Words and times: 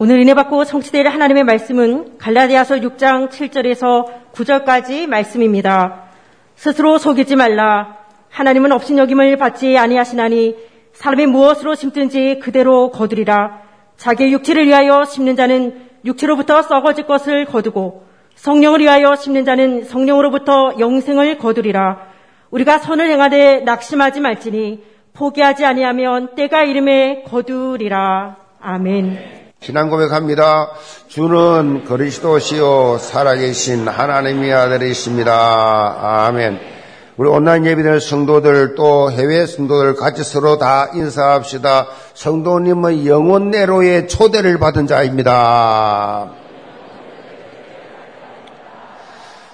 오늘 0.00 0.20
은혜 0.20 0.32
받고 0.32 0.62
성취될 0.62 1.08
하나님의 1.08 1.42
말씀은 1.42 2.18
갈라디아서 2.18 2.76
6장 2.76 3.30
7절에서 3.30 4.06
9절까지 4.32 5.08
말씀입니다. 5.08 6.04
스스로 6.54 6.98
속이지 6.98 7.34
말라. 7.34 7.96
하나님은 8.30 8.70
없인 8.70 8.96
여김을 8.98 9.36
받지 9.38 9.76
아니하시나니 9.76 10.54
사람이 10.92 11.26
무엇으로 11.26 11.74
심든지 11.74 12.38
그대로 12.38 12.92
거두리라. 12.92 13.62
자기의 13.96 14.32
육체를 14.34 14.68
위하여 14.68 15.04
심는 15.04 15.34
자는 15.34 15.88
육체로부터 16.04 16.62
썩어질 16.62 17.08
것을 17.08 17.44
거두고 17.46 18.06
성령을 18.36 18.78
위하여 18.78 19.16
심는 19.16 19.44
자는 19.44 19.82
성령으로부터 19.82 20.74
영생을 20.78 21.38
거두리라. 21.38 22.06
우리가 22.52 22.78
선을 22.78 23.10
행하되 23.10 23.62
낙심하지 23.62 24.20
말지니 24.20 24.80
포기하지 25.12 25.64
아니하면 25.64 26.36
때가 26.36 26.62
이름에 26.62 27.24
거두리라. 27.24 28.36
아멘. 28.60 29.47
신앙 29.60 29.90
고백합니다. 29.90 30.70
주는 31.08 31.84
그리스도시요 31.84 32.98
살아계신 32.98 33.88
하나님의 33.88 34.52
아들이십니다. 34.52 36.26
아멘. 36.26 36.60
우리 37.16 37.28
온라인 37.28 37.66
예배될 37.66 38.00
성도들 38.00 38.76
또 38.76 39.10
해외 39.10 39.44
성도들 39.46 39.96
같이 39.96 40.22
서로 40.22 40.58
다 40.58 40.90
인사합시다. 40.94 41.88
성도님은 42.14 43.04
영원 43.06 43.50
내로의 43.50 44.06
초대를 44.06 44.58
받은 44.58 44.86
자입니다. 44.86 46.30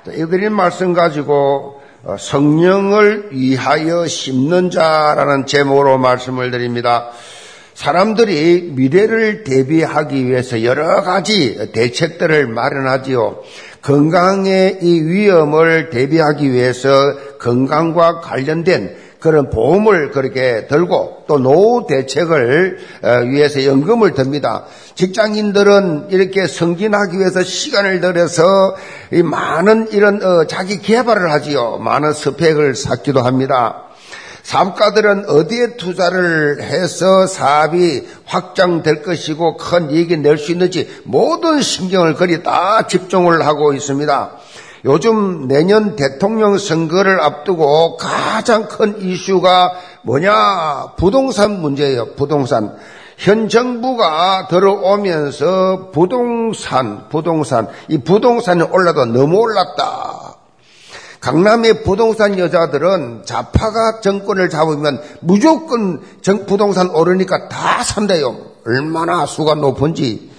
이들이 0.07 0.51
말씀 0.51 0.93
가지고 0.93 1.81
어, 2.05 2.17
성령을 2.19 3.31
위하여 3.33 4.07
심는 4.07 4.71
자라는 4.71 5.47
제목으로 5.47 5.97
말씀을 5.97 6.51
드립니다. 6.51 7.09
사람들이 7.75 8.73
미래를 8.75 9.45
대비하기 9.45 10.27
위해서 10.27 10.63
여러 10.63 11.03
가지 11.03 11.71
대책들을 11.73 12.47
마련하지요. 12.47 13.41
건강의 13.83 14.79
이 14.81 15.01
위험을 15.03 15.91
대비하기 15.91 16.53
위해서 16.53 16.89
건강과 17.39 18.21
관련된 18.21 19.05
그런 19.25 19.49
보험을 19.49 20.11
그렇게 20.11 20.67
들고 20.67 21.25
또 21.27 21.39
노후 21.39 21.87
대책을 21.87 22.79
어, 23.03 23.09
위해서 23.25 23.65
연금을 23.65 24.13
듭니다. 24.13 24.67
직장인들은 24.95 26.09
이렇게 26.11 26.47
승진하기 26.47 27.19
위해서 27.19 27.43
시간을 27.43 28.01
들여서 28.03 28.77
많은 29.25 29.89
이런 29.93 30.23
어, 30.23 30.47
자기 30.47 30.79
개발을 30.79 31.33
하지요. 31.33 31.79
많은 31.79 32.13
스펙을 32.13 32.75
쌓기도 32.75 33.23
합니다. 33.23 33.84
사업가들은 34.45 35.29
어디에 35.29 35.77
투자를 35.77 36.63
해서 36.63 37.27
사업이 37.27 38.07
확장될 38.27 39.03
것이고 39.03 39.57
큰 39.57 39.91
이익이 39.91 40.19
낼 40.19 40.39
수 40.39 40.53
있는지 40.53 40.89
모든 41.05 41.63
신경을 41.63 42.15
거리 42.15 42.43
다 42.43 42.87
집중을 42.87 43.47
하고 43.47 43.73
있습니다. 43.73 44.31
요즘 44.85 45.49
내년 45.49 45.97
대통령 45.97 46.59
선거를 46.59 47.21
앞두고 47.21 47.97
가장 47.97 48.69
큰 48.69 49.01
이슈가 49.01 49.73
뭐냐? 50.03 50.93
부동산 50.99 51.63
문제예요. 51.63 52.15
부동산. 52.15 52.77
현 53.17 53.49
정부가 53.49 54.49
들어오면서 54.49 55.91
부동산, 55.91 57.09
부동산, 57.09 57.69
이 57.89 57.97
부동산이 57.99 58.63
올라도 58.63 59.07
너무 59.07 59.39
올랐다. 59.39 60.34
강남의 61.25 61.85
부동산 61.85 62.39
여자들은 62.39 63.23
자파가 63.25 64.01
정권을 64.03 64.51
잡으면 64.51 65.01
무조건 65.21 66.03
부동산 66.47 66.91
오르니까 66.91 67.49
다 67.49 67.83
산대요. 67.83 68.37
얼마나 68.67 69.25
수가 69.25 69.55
높은지. 69.55 70.31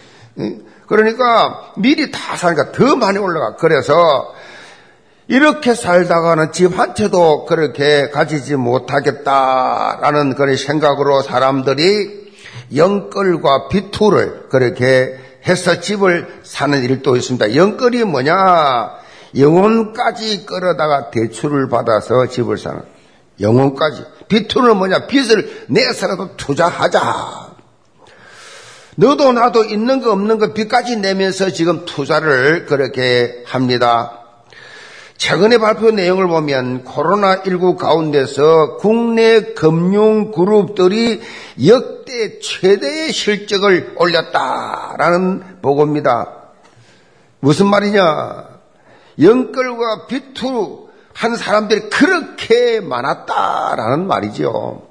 그러니까 0.88 1.72
미리 1.78 2.12
다 2.12 2.38
사니까 2.38 2.72
더 2.72 2.96
많이 2.96 3.18
올라가. 3.18 3.56
그래서 3.56 4.32
이렇게 5.28 5.74
살다가는 5.74 6.52
집 6.52 6.78
한 6.78 6.94
채도 6.94 7.46
그렇게 7.46 8.12
가지지 8.12 8.56
못하겠다라는 8.56 10.36
그런 10.36 10.56
생각으로 10.56 11.24
사람들이 11.24 12.32
영끌과 12.76 13.70
비투를 13.70 14.50
그렇게 14.50 15.18
해서 15.48 15.80
집을 15.80 16.42
사는 16.44 16.80
일도 16.80 17.16
있습니다. 17.16 17.56
영끌이 17.56 18.04
뭐냐? 18.04 19.04
영혼까지 19.38 20.46
끌어다가 20.46 21.12
대출을 21.12 21.70
받아서 21.70 22.28
집을 22.28 22.58
사는 22.58 22.82
영혼까지. 23.40 24.04
비투는 24.28 24.78
뭐냐? 24.78 25.08
빚을 25.08 25.66
내서라도 25.68 26.36
투자하자. 26.38 27.56
너도 28.98 29.34
나도 29.34 29.66
있는 29.66 30.02
거 30.02 30.12
없는 30.12 30.40
거 30.40 30.54
빚까지 30.54 30.98
내면서 30.98 31.50
지금 31.50 31.86
투자를 31.86 32.66
그렇게 32.66 33.44
합니다. 33.46 34.22
최근에 35.18 35.58
발표 35.58 35.92
내용을 35.92 36.28
보면 36.28 36.84
코로나19 36.84 37.78
가운데서 37.78 38.78
국내 38.78 39.42
금융 39.54 40.32
그룹들이 40.32 41.22
역대 41.66 42.40
최대의 42.40 43.12
실적을 43.12 43.94
올렸다라는 43.98 45.62
보고입니다. 45.62 46.32
무슨 47.40 47.68
말이냐? 47.68 48.55
영끌과 49.20 50.08
비투 50.08 50.90
한 51.14 51.36
사람들이 51.36 51.90
그렇게 51.90 52.82
많았다라는 52.82 54.08
말이죠. 54.08 54.88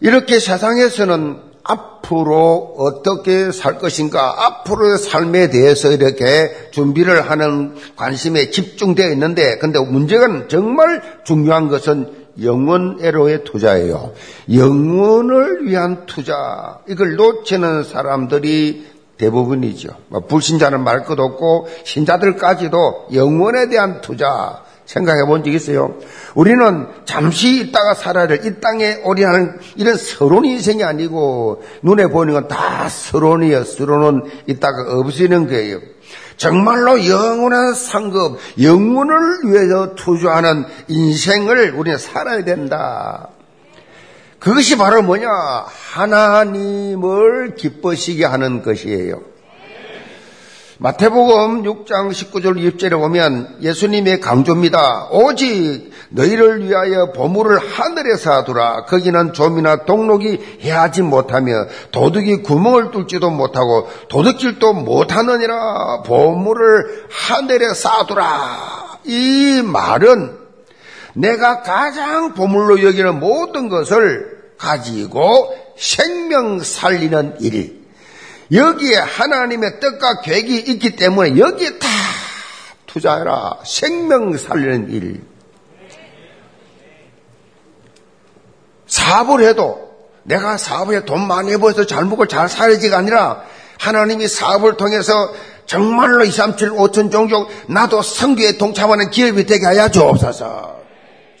이렇게 0.00 0.38
세상에서는 0.38 1.52
앞으로 1.64 2.74
어떻게 2.76 3.52
살 3.52 3.78
것인가, 3.78 4.46
앞으로의 4.46 4.98
삶에 4.98 5.50
대해서 5.50 5.92
이렇게 5.92 6.68
준비를 6.72 7.30
하는 7.30 7.76
관심에 7.96 8.50
집중되어 8.50 9.10
있는데, 9.12 9.58
근데 9.58 9.78
문제는 9.78 10.48
정말 10.48 11.02
중요한 11.24 11.68
것은 11.68 12.22
영원애로의 12.40 13.44
투자예요. 13.44 14.12
영원을 14.52 15.66
위한 15.66 16.06
투자. 16.06 16.80
이걸 16.88 17.16
놓치는 17.16 17.84
사람들이 17.84 18.86
대부분이죠. 19.18 19.90
뭐 20.08 20.20
불신자는 20.20 20.82
말 20.84 21.04
것 21.04 21.18
없고, 21.18 21.68
신자들까지도 21.84 23.08
영원에 23.14 23.68
대한 23.68 24.00
투자. 24.00 24.62
생각해 24.84 25.24
본 25.26 25.42
적 25.44 25.50
있어요? 25.54 25.94
우리는 26.34 26.86
잠시 27.04 27.60
있다가 27.60 27.94
살아야 27.94 28.26
될 28.26 28.44
이 28.44 28.60
땅에 28.60 29.00
오리하는 29.04 29.58
이런 29.76 29.96
서론 29.96 30.44
인생이 30.44 30.82
아니고 30.82 31.62
눈에 31.82 32.08
보이는 32.08 32.34
건 32.34 32.48
다 32.48 32.88
서론이에요. 32.88 33.62
서론은 33.64 34.22
있다가 34.48 34.98
없어지는 34.98 35.46
거예요. 35.46 35.78
정말로 36.36 37.06
영원한 37.06 37.74
상급, 37.74 38.38
영혼을 38.60 39.38
위해서 39.44 39.94
투자하는 39.94 40.64
인생을 40.88 41.74
우리는 41.76 41.96
살아야 41.96 42.42
된다. 42.44 43.28
그것이 44.42 44.76
바로 44.76 45.02
뭐냐? 45.02 45.28
하나님을 45.92 47.54
기뻐시게 47.54 48.24
하는 48.24 48.62
것이에요. 48.62 49.20
마태복음 50.78 51.62
6장 51.62 52.10
19절 52.10 52.58
20절에 52.58 52.90
보면 52.90 53.58
예수님의 53.62 54.20
강조입니다. 54.20 55.10
오직 55.12 55.92
너희를 56.08 56.66
위하여 56.68 57.12
보물을 57.12 57.56
하늘에서 57.56 58.32
하두라. 58.32 58.86
거기는 58.86 59.32
좀이나 59.32 59.84
동록이 59.84 60.58
해하지 60.62 61.02
못하며 61.02 61.52
도둑이 61.92 62.42
구멍을 62.42 62.90
뚫지도 62.90 63.30
못하고 63.30 63.88
도둑질도 64.08 64.72
못하느니라. 64.72 66.02
보물을 66.04 67.06
하늘에 67.12 67.74
쌓아두라. 67.74 68.98
이 69.04 69.62
말은 69.64 70.41
내가 71.14 71.62
가장 71.62 72.34
보물로 72.34 72.82
여기는 72.82 73.20
모든 73.20 73.68
것을 73.68 74.52
가지고 74.58 75.54
생명 75.76 76.60
살리는 76.60 77.36
일, 77.40 77.82
여기에 78.52 78.96
하나님의 78.96 79.80
뜻과 79.80 80.20
계획이 80.20 80.58
있기 80.72 80.96
때문에 80.96 81.38
여기에 81.38 81.78
다 81.78 81.88
투자해라. 82.86 83.58
생명 83.64 84.36
살리는 84.36 84.90
일. 84.90 85.22
사업을 88.86 89.44
해도 89.44 89.90
내가 90.24 90.58
사업에 90.58 91.04
돈 91.04 91.26
많이 91.26 91.56
벌어서 91.56 91.86
잘 91.86 92.04
먹고 92.04 92.26
잘 92.28 92.48
살지가 92.48 92.98
아니라 92.98 93.42
하나님이 93.78 94.28
사업을 94.28 94.76
통해서 94.76 95.32
정말로 95.64 96.24
2, 96.24 96.30
3, 96.30 96.56
7, 96.56 96.70
5천 96.72 97.10
종족 97.10 97.50
나도 97.68 98.02
성교에 98.02 98.58
동참하는 98.58 99.10
기업이 99.10 99.46
되게 99.46 99.64
하여 99.64 99.88
주옵소서. 99.88 100.81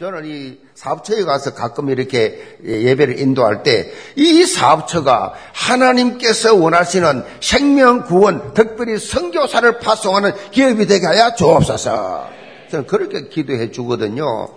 저는 0.02 0.26
이 0.26 0.58
사업처에 0.74 1.22
가서 1.22 1.54
가끔 1.54 1.88
이렇게 1.88 2.58
예배를 2.64 3.20
인도할 3.20 3.62
때 3.62 3.92
이 4.16 4.44
사업처가 4.44 5.32
하나님께서 5.52 6.56
원하시는 6.56 7.24
생명 7.40 8.02
구원, 8.02 8.52
특별히 8.52 8.98
선교사를 8.98 9.78
파송하는 9.78 10.32
기업이 10.50 10.86
되게 10.88 11.06
하여 11.06 11.36
주옵소서. 11.36 12.28
저는 12.72 12.86
그렇게 12.88 13.28
기도해 13.28 13.70
주거든요. 13.70 14.48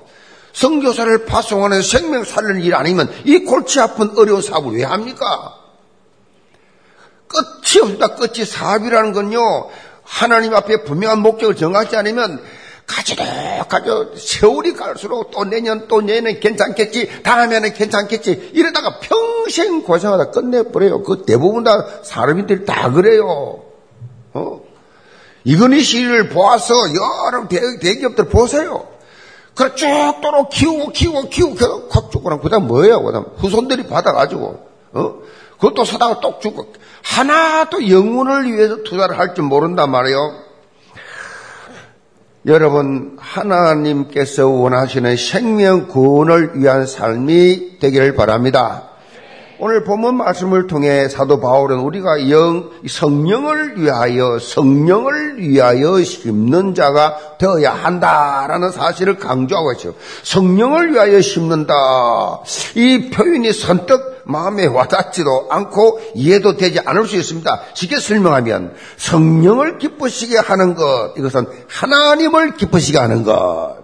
선교사를 0.53 1.25
파송하는 1.25 1.83
생명 1.83 2.23
살리는 2.23 2.63
일 2.63 2.73
아니면 2.73 3.07
이 3.23 3.39
골치 3.39 3.79
아픈 3.79 4.17
어려운 4.17 4.41
사업을 4.41 4.75
왜 4.75 4.83
합니까? 4.83 5.53
끝이 7.27 7.83
없다. 7.83 8.15
끝이 8.15 8.45
사업이라는 8.45 9.13
건요. 9.13 9.69
하나님 10.03 10.55
앞에 10.55 10.85
분명한 10.85 11.19
목적을 11.19 11.55
정하지 11.55 11.97
않으면 11.97 12.41
가져 13.67 14.07
세월이 14.15 14.73
갈수록 14.73 15.31
또 15.31 15.43
내년 15.43 15.87
또 15.87 16.01
내년 16.01 16.39
괜찮겠지 16.39 17.23
다음에는 17.23 17.73
괜찮겠지 17.73 18.51
이러다가 18.53 18.99
평생 18.99 19.81
고생하다 19.83 20.31
끝내버려요. 20.31 21.03
그 21.03 21.23
대부분 21.25 21.63
다 21.63 21.85
사람들이 22.03 22.65
다 22.65 22.91
그래요. 22.91 23.63
어? 24.33 24.61
이건희 25.43 25.81
씨를 25.81 26.29
보아서 26.29 26.73
여러 26.93 27.47
대, 27.47 27.59
대기업들 27.79 28.29
보세요. 28.29 28.87
그래 29.55 29.73
쭉 29.75 29.87
도로 30.21 30.49
키우고 30.49 30.91
키우고 30.91 31.29
키우고 31.29 31.87
확 31.89 32.11
죽고 32.11 32.29
나그 32.29 32.49
다음 32.49 32.67
뭐예요? 32.67 33.01
그 33.03 33.11
다음 33.11 33.25
후손들이 33.37 33.87
받아가지고 33.87 34.67
어? 34.93 35.15
그것도 35.53 35.85
사다가 35.85 36.19
똑 36.19 36.41
주고 36.41 36.73
하나도 37.03 37.89
영혼을 37.89 38.51
위해서 38.51 38.83
투자를 38.83 39.17
할 39.17 39.33
줄 39.33 39.45
모른단 39.45 39.89
말이에요. 39.91 40.44
여러분 42.47 43.17
하나님께서 43.19 44.47
원하시는 44.47 45.17
생명 45.17 45.87
구원을 45.87 46.51
위한 46.53 46.85
삶이 46.85 47.79
되기를 47.79 48.13
바랍니다. 48.13 48.83
오늘 49.57 49.83
본문 49.83 50.15
말씀을 50.17 50.67
통해 50.67 51.07
사도 51.07 51.39
바울은 51.39 51.79
우리가 51.79 52.29
영, 52.29 52.69
성령을 52.87 53.81
위하여, 53.81 54.37
성령을 54.37 55.39
위하여 55.39 56.03
심는 56.03 56.75
자가 56.75 57.37
되어야 57.39 57.73
한다라는 57.73 58.69
사실을 58.69 59.17
강조하고 59.17 59.71
있어요. 59.71 59.93
성령을 60.23 60.93
위하여 60.93 61.21
심는다. 61.21 61.73
이 62.75 63.09
표현이 63.09 63.53
선뜻 63.53 64.14
마음에 64.25 64.65
와닿지도 64.65 65.47
않고 65.49 66.01
이해도 66.15 66.57
되지 66.57 66.79
않을 66.85 67.07
수 67.07 67.15
있습니다. 67.15 67.61
쉽게 67.73 67.99
설명하면 67.99 68.75
성령을 68.97 69.77
기쁘시게 69.77 70.37
하는 70.37 70.75
것, 70.75 71.13
이것은 71.17 71.47
하나님을 71.67 72.55
기쁘시게 72.55 72.97
하는 72.97 73.23
것. 73.23 73.77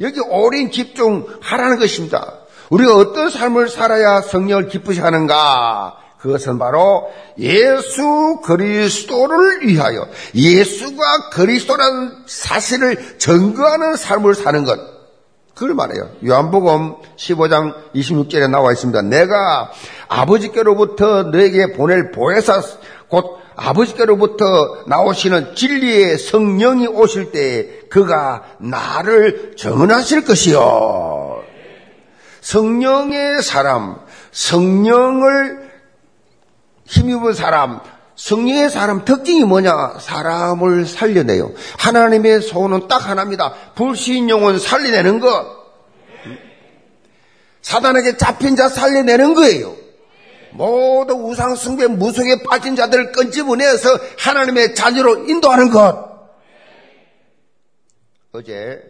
여기 0.00 0.20
오랜 0.20 0.70
집중하라는 0.70 1.78
것입니다. 1.78 2.34
우리가 2.70 2.94
어떤 2.94 3.30
삶을 3.30 3.68
살아야 3.68 4.20
성령을 4.20 4.68
기쁘시 4.68 5.00
하는가? 5.00 5.96
그것은 6.18 6.58
바로 6.58 7.10
예수 7.38 8.40
그리스도를 8.44 9.66
위하여 9.66 10.06
예수가 10.34 11.30
그리스도라는 11.30 12.24
사실을 12.26 13.18
증거하는 13.18 13.96
삶을 13.96 14.34
사는 14.34 14.64
것. 14.64 14.97
그걸 15.58 15.74
말해요. 15.74 16.10
요한복음 16.24 16.94
15장 17.16 17.74
26절에 17.92 18.48
나와 18.48 18.70
있습니다. 18.70 19.02
내가 19.02 19.72
아버지께로부터 20.06 21.24
너에게 21.24 21.72
보낼 21.72 22.12
보혜사 22.12 22.62
곧 23.08 23.38
아버지께로부터 23.56 24.44
나오시는 24.86 25.56
진리의 25.56 26.18
성령이 26.18 26.86
오실 26.86 27.32
때 27.32 27.80
그가 27.90 28.44
나를 28.58 29.56
전하실 29.56 30.24
것이요. 30.26 31.42
성령의 32.40 33.42
사람, 33.42 33.96
성령을 34.30 35.70
힘입은 36.84 37.32
사람, 37.32 37.80
성령의 38.18 38.68
사람 38.68 39.04
특징이 39.04 39.44
뭐냐? 39.44 39.98
사람을 40.00 40.86
살려내요. 40.86 41.52
하나님의 41.78 42.42
소원은 42.42 42.88
딱 42.88 43.08
하나입니다. 43.08 43.54
불신 43.76 44.28
영혼 44.28 44.58
살려내는 44.58 45.20
것. 45.20 45.56
사단에게 47.62 48.16
잡힌 48.16 48.56
자 48.56 48.68
살려내는 48.68 49.34
거예요. 49.34 49.76
모두 50.50 51.14
우상 51.14 51.54
숭배 51.54 51.86
무속에 51.86 52.42
빠진 52.42 52.74
자들을 52.74 53.12
끈집어내서 53.12 53.88
하나님의 54.18 54.74
자녀로 54.74 55.28
인도하는 55.28 55.70
것. 55.70 56.08
어제 58.32 58.82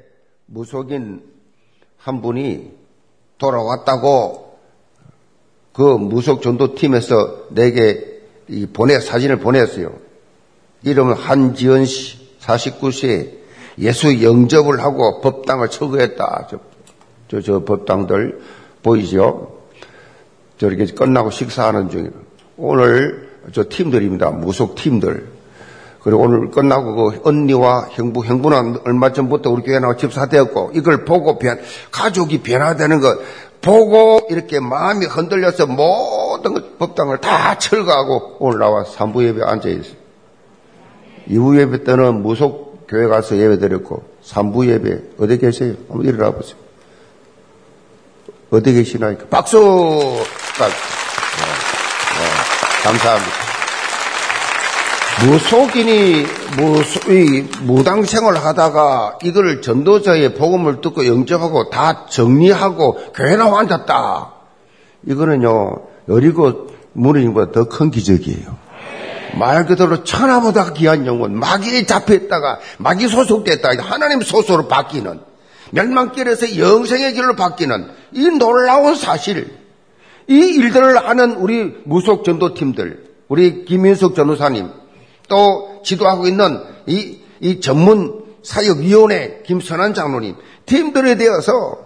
무속인 0.46 1.22
한 1.98 2.22
분이 2.22 2.72
돌아왔다고 3.36 4.58
그 5.74 5.82
무속 5.82 6.40
전도팀에서 6.40 7.48
내게 7.50 8.17
보내 8.72 8.98
사진을 9.00 9.38
보냈어요. 9.38 9.92
이름은 10.82 11.14
한지연 11.14 11.84
씨, 11.84 12.36
49세 12.40 13.38
예수 13.78 14.22
영접을 14.22 14.80
하고 14.80 15.20
법당을 15.20 15.68
처거했다. 15.68 16.48
저, 16.50 16.58
저, 17.28 17.40
저 17.40 17.64
법당들 17.64 18.40
보이죠? 18.82 19.58
저렇게 20.58 20.86
끝나고 20.86 21.30
식사하는 21.30 21.90
중이에요. 21.90 22.10
오늘 22.56 23.28
저 23.52 23.64
팀들입니다. 23.68 24.30
무속 24.30 24.74
팀들. 24.74 25.38
그리고 26.02 26.22
오늘 26.22 26.50
끝나고 26.50 26.94
그 26.94 27.20
언니와 27.24 27.88
형부, 27.90 28.24
형부는 28.24 28.78
얼마 28.84 29.12
전부터 29.12 29.50
우리 29.50 29.62
교회 29.62 29.78
나와 29.78 29.96
집사되었고 29.96 30.72
이걸 30.74 31.04
보고 31.04 31.38
변, 31.38 31.58
가족이 31.90 32.42
변화되는 32.42 33.00
것 33.00 33.18
보고 33.60 34.26
이렇게 34.30 34.60
마음이 34.60 35.06
흔들려서 35.06 35.66
모든 35.66 36.78
법당을 36.78 37.18
다 37.18 37.58
철거하고 37.58 38.36
오늘 38.38 38.58
나와 38.58 38.84
산부 38.84 39.24
예배 39.24 39.42
앉아 39.42 39.68
있어요. 39.68 39.96
이후 41.26 41.58
예배 41.58 41.84
때는 41.84 42.22
무속 42.22 42.86
교회 42.88 43.06
가서 43.06 43.36
예배 43.36 43.58
드렸고 43.58 44.02
산부 44.22 44.66
예배 44.70 45.00
어디 45.18 45.38
계세요? 45.38 45.74
한번 45.88 46.06
일어나 46.06 46.30
보세요. 46.30 46.56
어디 48.50 48.72
계시나요? 48.72 49.18
박수! 49.28 49.58
박수. 50.58 50.76
네, 51.36 51.46
네, 52.16 52.82
감사합니다. 52.84 53.47
무속인이 55.26 56.26
무속, 56.56 57.02
무당 57.62 58.04
생활을 58.04 58.44
하다가 58.44 59.18
이걸 59.24 59.60
전도자의 59.60 60.34
복음을 60.34 60.80
듣고 60.80 61.06
영접하고 61.06 61.70
다 61.70 62.06
정리하고 62.06 62.98
나와 63.36 63.60
앉았다. 63.60 64.32
이거는요, 65.06 65.72
여리고 66.08 66.68
무리님보다 66.92 67.52
더 67.52 67.64
큰 67.64 67.90
기적이에요. 67.90 68.56
말 69.38 69.66
그대로 69.66 70.04
천하보다 70.04 70.72
귀한 70.74 71.04
영혼, 71.06 71.36
마귀에 71.38 71.84
잡혀있다가 71.84 72.60
마귀 72.78 73.08
소속됐다. 73.08 73.70
하나님 73.80 74.20
소속으로 74.20 74.68
바뀌는 74.68 75.20
멸망길에서 75.72 76.58
영생의 76.58 77.14
길로 77.14 77.34
바뀌는 77.34 77.88
이 78.12 78.30
놀라운 78.38 78.94
사실, 78.94 79.50
이 80.28 80.34
일들을 80.34 80.96
하는 81.08 81.32
우리 81.32 81.74
무속 81.84 82.24
전도팀들, 82.24 83.04
우리 83.28 83.64
김인석 83.64 84.14
전도사님, 84.14 84.70
또 85.28 85.80
지도하고 85.84 86.26
있는 86.26 86.60
이, 86.86 87.20
이 87.40 87.60
전문 87.60 88.24
사역위원회 88.42 89.42
김선한 89.46 89.94
장로님 89.94 90.36
팀들에 90.66 91.16
대해서 91.16 91.78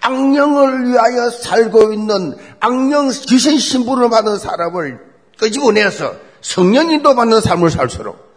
악령을 0.00 0.88
위하여 0.88 1.30
살고 1.30 1.92
있는 1.92 2.36
악령 2.58 3.08
귀신 3.08 3.58
신분을 3.58 4.10
받은 4.10 4.38
사람을 4.38 4.98
끄집어내서 5.38 6.14
성령 6.42 6.90
인도 6.90 7.14
받는 7.14 7.40
삶을 7.40 7.70
살수록 7.70 8.30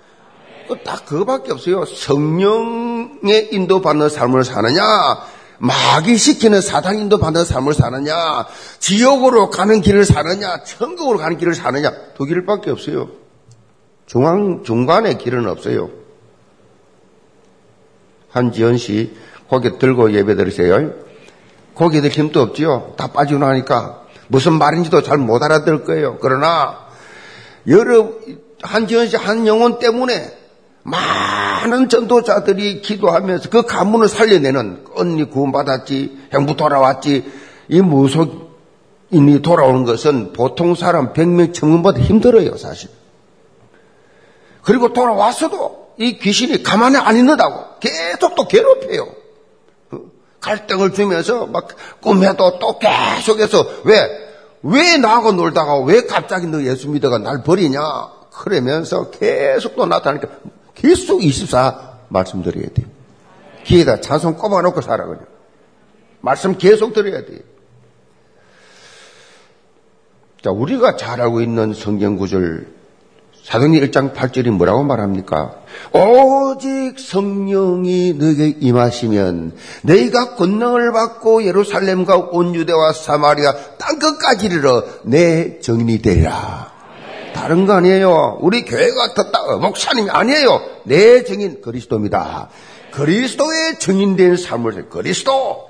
딱 0.84 1.06
그거밖에 1.06 1.52
없어요. 1.52 1.86
성령의 1.86 3.50
인도 3.52 3.82
받는 3.82 4.10
삶을 4.10 4.44
사느냐, 4.44 4.82
마귀 5.60 6.18
시키는 6.18 6.62
사단 6.62 6.98
인도 6.98 7.20
받는 7.20 7.46
삶을 7.46 7.74
사느냐, 7.74 8.46
지옥으로 8.80 9.50
가는 9.50 9.82
길을 9.82 10.06
사느냐, 10.06 10.64
천국으로 10.64 11.18
가는 11.18 11.38
길을 11.38 11.54
사느냐, 11.54 11.92
두 12.18 12.26
길밖에 12.26 12.72
없어요. 12.72 13.10
중앙, 14.06 14.64
중간에 14.64 15.16
길은 15.16 15.48
없어요. 15.48 15.90
한지연 18.30 18.78
씨, 18.78 19.14
고개 19.48 19.78
들고 19.78 20.14
예배 20.14 20.36
드리세요. 20.36 20.92
고개 21.74 22.02
들 22.02 22.10
힘도 22.10 22.42
없지요. 22.42 22.94
다 22.98 23.08
빠지고 23.08 23.40
나니까. 23.40 24.04
무슨 24.28 24.54
말인지도 24.54 25.02
잘 25.04 25.18
못 25.18 25.42
알아들 25.44 25.84
거예요. 25.84 26.18
그러나, 26.22 26.80
여러, 27.68 28.10
한지연 28.62 29.08
씨 29.08 29.18
한 29.18 29.46
영혼 29.48 29.80
때문에 29.80 30.38
많은 30.84 31.90
전도자들이 31.90 32.82
기도하면서 32.82 33.50
그 33.50 33.64
가문을 33.64 34.08
살려내는 34.08 34.86
언니 34.96 35.24
구원받았지, 35.30 36.28
형부 36.32 36.56
돌아왔지, 36.58 37.32
이 37.70 37.82
무속인이 37.82 39.42
돌아오는 39.42 39.86
것은 39.86 40.34
보통 40.34 40.76
사람 40.76 41.14
100명 41.14 41.54
청문보다 41.54 42.00
힘들어요, 42.02 42.58
사실. 42.58 42.90
그리고 44.64 44.94
돌아왔어도 44.94 45.94
이 45.98 46.18
귀신이 46.18 46.64
가만히 46.64 46.98
안 46.98 47.18
있는다고 47.18 47.80
계속 47.80 48.36
또 48.36 48.48
괴롭혀요. 48.48 49.08
어? 49.92 50.00
갈등을 50.40 50.94
주면서 50.94 51.46
막 51.46 51.68
꿈에도 52.02 52.60
또 52.60 52.80
계속해서 52.80 53.66
왜, 53.84 54.10
왜 54.64 54.98
나하고 54.98 55.34
놀다가 55.34 55.78
왜 55.80 56.06
갑자기 56.06 56.48
너 56.48 56.64
예수 56.64 56.90
믿어가 56.90 57.20
날 57.20 57.44
버리냐? 57.44 57.80
그러면서 58.32 59.12
계속 59.12 59.76
또 59.76 59.86
나타나니까 59.86 60.28
계속 60.74 61.24
24 61.24 62.00
말씀드려야 62.08 62.68
돼요. 62.74 62.88
귀에다 63.66 64.02
찬송 64.02 64.36
꼽아놓고 64.36 64.82
살아, 64.82 65.06
그냥. 65.06 65.26
말씀 66.22 66.58
계속 66.58 66.94
드려야 66.94 67.26
돼요. 67.26 67.40
자, 70.42 70.52
우리가 70.52 70.98
잘 70.98 71.22
알고 71.22 71.42
있는 71.42 71.74
성경 71.74 72.18
구절 72.18 72.68
사도행전 73.44 73.90
1장 73.90 74.14
8절이 74.14 74.52
뭐라고 74.52 74.84
말합니까? 74.84 75.56
오직 75.92 76.98
성령이 76.98 78.14
너에게 78.14 78.56
임하시면 78.60 79.56
너희가 79.84 80.36
권능을 80.36 80.94
받고 80.94 81.44
예루살렘과 81.44 82.18
온 82.32 82.56
유대와 82.56 82.94
사마리아 82.94 83.54
땅 83.78 84.00
끝까지 84.00 84.46
이르러 84.46 84.84
내 85.04 85.60
정인이 85.60 86.02
되리라. 86.02 86.72
다른 87.34 87.66
거 87.66 87.74
아니에요. 87.74 88.38
우리 88.42 88.64
교회가 88.64 89.14
떴다. 89.16 89.58
목사님이 89.58 90.10
아니에요. 90.10 90.62
내 90.86 91.24
정인 91.26 91.62
그리스도입니다. 91.62 92.50
그리스도의 92.92 93.80
정인된 93.80 94.38
삶을 94.38 94.90
그리스도 94.90 95.68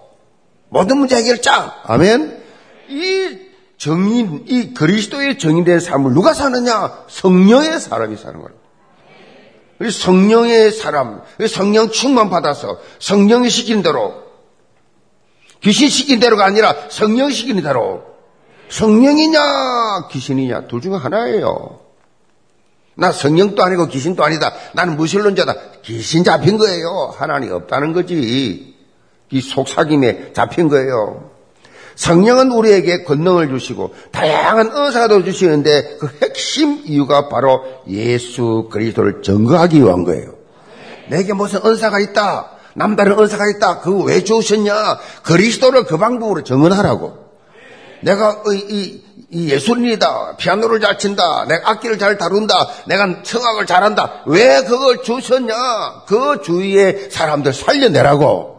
모든 0.69 0.97
문제 0.97 1.15
해결자. 1.15 1.81
아멘. 1.85 2.43
이 2.89 3.52
정인, 3.83 4.45
이 4.47 4.73
그리스도의 4.73 5.37
정인된 5.37 5.81
삶을 5.81 6.13
누가 6.13 6.33
사느냐? 6.33 7.03
성령의 7.09 7.81
사람이 7.81 8.15
사는 8.15 8.39
거예요. 8.39 9.91
성령의 9.91 10.71
사람, 10.71 11.21
성령 11.49 11.89
충만 11.91 12.29
받아서 12.29 12.79
성령이 12.99 13.49
시킨 13.49 13.83
대로 13.83 14.23
귀신 15.59 15.89
시킨 15.89 16.21
대로가 16.21 16.45
아니라 16.45 16.73
성령 16.89 17.29
시킨 17.29 17.61
대로 17.61 18.05
성령이냐 18.69 20.07
귀신이냐 20.11 20.67
둘중 20.67 20.95
하나예요. 20.95 21.81
나 22.95 23.11
성령도 23.11 23.61
아니고 23.63 23.87
귀신도 23.87 24.23
아니다. 24.23 24.53
나는 24.73 24.95
무신론자다. 24.95 25.55
귀신 25.81 26.23
잡힌 26.23 26.57
거예요. 26.57 27.13
하나님 27.17 27.51
없다는 27.51 27.91
거지. 27.91 28.77
이 29.29 29.41
속삭임에 29.41 30.31
잡힌 30.31 30.69
거예요. 30.69 31.32
성령은 31.95 32.51
우리에게 32.51 33.03
권능을 33.03 33.49
주시고 33.49 33.93
다양한 34.11 34.71
은사도 34.75 35.23
주시는데 35.23 35.97
그 35.99 36.09
핵심 36.21 36.81
이유가 36.85 37.29
바로 37.29 37.63
예수 37.87 38.67
그리스도를 38.71 39.21
증거하기 39.21 39.81
위한 39.81 40.03
거예요. 40.03 40.33
내게 41.09 41.33
무슨 41.33 41.59
은사가 41.65 41.99
있다. 41.99 42.51
남다른 42.75 43.19
은사가 43.19 43.43
있다. 43.55 43.79
그거 43.79 44.03
왜 44.03 44.23
주셨냐? 44.23 44.73
그리스도를 45.23 45.85
그 45.85 45.97
방법으로 45.97 46.43
증언하라고. 46.43 47.23
내가 48.01 48.43
이, 48.51 49.01
이 49.29 49.49
예술인이다. 49.49 50.37
피아노를 50.37 50.79
잘 50.79 50.97
친다. 50.97 51.45
내가 51.45 51.71
악기를 51.71 51.97
잘 51.97 52.17
다룬다. 52.17 52.67
내가 52.85 53.21
성악을 53.23 53.65
잘한다. 53.65 54.23
왜 54.25 54.63
그걸 54.63 55.01
주셨냐? 55.01 56.03
그 56.07 56.41
주위의 56.43 57.09
사람들 57.11 57.53
살려내라고. 57.53 58.52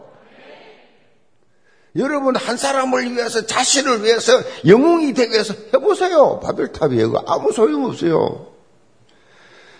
여러분 1.97 2.35
한 2.35 2.57
사람을 2.57 3.11
위해서 3.15 3.45
자신을 3.45 4.03
위해서 4.03 4.33
영웅이 4.67 5.13
되기 5.13 5.33
위해서 5.33 5.53
해보세요. 5.73 6.39
바벨탑이에요. 6.41 7.13
아무 7.25 7.51
소용없어요. 7.51 8.47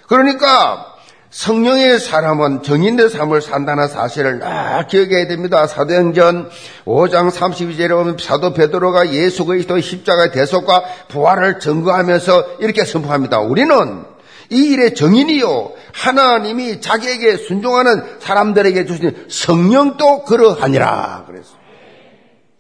그러니까 0.08 0.94
성령의 1.30 2.00
사람은 2.00 2.64
정인의 2.64 3.10
삶을 3.10 3.42
산다는 3.42 3.90
사실을 3.90 4.40
늘 4.40 4.88
기억해야 4.88 5.28
됩니다. 5.28 5.68
사도행전 5.68 6.50
5장 6.86 7.30
32절에 7.30 7.90
보면 7.90 8.18
사도 8.18 8.54
베드로가 8.54 9.12
예수 9.12 9.44
그리스도의 9.44 9.82
십자가의 9.82 10.32
대속과 10.32 10.84
부활을 11.10 11.60
증거하면서 11.60 12.60
이렇게 12.60 12.86
선포합니다. 12.86 13.40
우리는 13.40 14.06
이 14.50 14.72
일의 14.72 14.96
정인이요. 14.96 15.74
하나님이 15.92 16.80
자기에게 16.80 17.36
순종하는 17.36 18.20
사람들에게 18.20 18.86
주신 18.86 19.26
성령도 19.28 20.24
그러하니라. 20.24 21.26
그랬어요. 21.28 21.65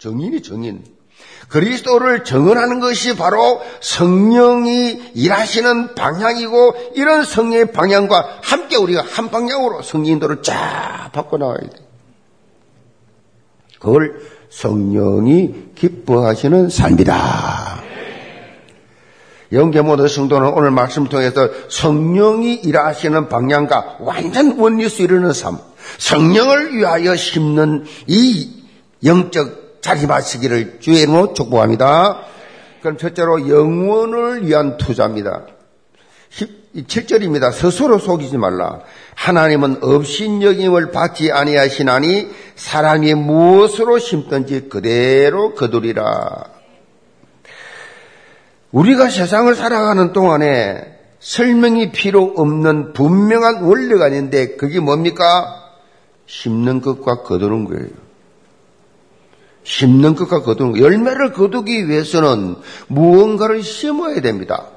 정인이 0.05 0.43
정인. 0.43 0.83
그리스도를 1.49 2.23
정언하는 2.23 2.79
것이 2.79 3.15
바로 3.15 3.59
성령이 3.81 5.11
일하시는 5.15 5.95
방향이고 5.95 6.93
이런 6.95 7.23
성령의 7.23 7.71
방향과 7.71 8.39
함께 8.43 8.77
우리가 8.77 9.03
한 9.03 9.31
방향으로 9.31 9.81
성인도를 9.81 10.43
쫙 10.43 11.09
바꿔나가야 11.11 11.57
돼. 11.57 11.77
그걸 13.79 14.19
성령이 14.49 15.71
기뻐하시는 15.75 16.69
삶이다. 16.69 17.83
영계모드 19.51 20.07
성도는 20.07 20.49
오늘 20.53 20.69
말씀을 20.71 21.09
통해서 21.09 21.49
성령이 21.69 22.55
일하시는 22.55 23.27
방향과 23.29 23.97
완전 24.01 24.59
원리수 24.59 25.03
이루는 25.03 25.33
삶, 25.33 25.57
성령을 25.97 26.75
위하여 26.75 27.15
심는 27.15 27.85
이 28.07 28.63
영적 29.03 29.64
자기마시기를 29.85 30.79
주의 30.79 31.01
이름으로 31.01 31.33
축복합니다. 31.33 32.21
그럼 32.81 32.97
첫째로 32.97 33.47
영원을 33.47 34.45
위한 34.45 34.77
투자입니다. 34.77 35.45
7절입니다. 36.75 37.53
스스로 37.53 37.99
속이지 37.99 38.37
말라. 38.37 38.81
하나님은 39.13 39.77
업신여김을 39.81 40.91
받지 40.91 41.31
아니하시나니 41.31 42.29
사람이 42.55 43.13
무엇으로 43.13 43.99
심든지 43.99 44.69
그대로 44.69 45.53
거두리라. 45.53 46.43
우리가 48.71 49.09
세상을 49.09 49.53
살아가는 49.55 50.11
동안에 50.11 50.95
설명이 51.19 51.91
필요 51.91 52.33
없는 52.35 52.93
분명한 52.93 53.63
원리가 53.63 54.09
있는데 54.09 54.57
그게 54.57 54.79
뭡니까? 54.79 55.61
심는 56.25 56.81
것과 56.81 57.21
거두는 57.21 57.65
거예요. 57.65 58.04
심는 59.65 60.15
것과 60.15 60.43
거두는 60.43 60.73
것. 60.73 60.79
열매를 60.79 61.33
거두기 61.33 61.89
위해서는 61.89 62.55
무언가를 62.87 63.63
심어야 63.63 64.21
됩니다. 64.21 64.67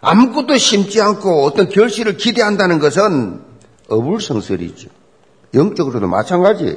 아무것도 0.00 0.58
심지 0.58 1.00
않고 1.00 1.44
어떤 1.44 1.68
결실을 1.68 2.16
기대한다는 2.16 2.80
것은 2.80 3.40
어불성설이죠. 3.88 4.88
영적으로도 5.54 6.08
마찬가지. 6.08 6.76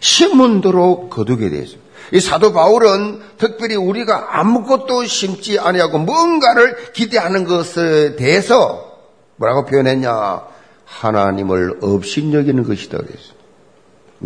심은 0.00 0.60
대로 0.60 1.08
거두게 1.08 1.48
되죠. 1.48 1.78
이 2.12 2.20
사도 2.20 2.52
바울은 2.52 3.20
특별히 3.38 3.76
우리가 3.76 4.40
아무것도 4.40 5.06
심지 5.06 5.58
아니하고 5.58 6.00
뭔가를 6.00 6.92
기대하는 6.92 7.44
것에 7.44 8.16
대해서 8.16 8.92
뭐라고 9.36 9.66
표현했냐? 9.66 10.42
하나님을 10.84 11.78
업신여기는 11.80 12.64
것이다 12.64 12.98
그랬어요. 12.98 13.28
뭐 13.28 13.33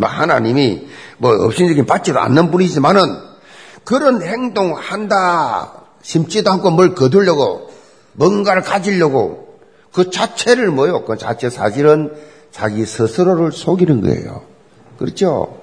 하나님이 0.01 0.87
뭐 1.19 1.33
업신적인 1.33 1.87
받지도 1.87 2.19
않는 2.21 2.51
분이지만은 2.51 3.03
그런 3.85 4.23
행동 4.23 4.75
한다 4.75 5.73
심지도 6.03 6.51
않고 6.53 6.71
뭘 6.71 6.95
거두려고 6.95 7.71
뭔가를 8.13 8.63
가지려고 8.63 9.59
그 9.93 10.11
자체를 10.11 10.71
뭐요? 10.71 11.05
그 11.05 11.17
자체 11.17 11.51
사실은 11.51 12.13
자기 12.51 12.85
스스로를 12.85 13.53
속이는 13.53 14.03
거예요. 14.03 14.43
그렇죠? 14.99 15.59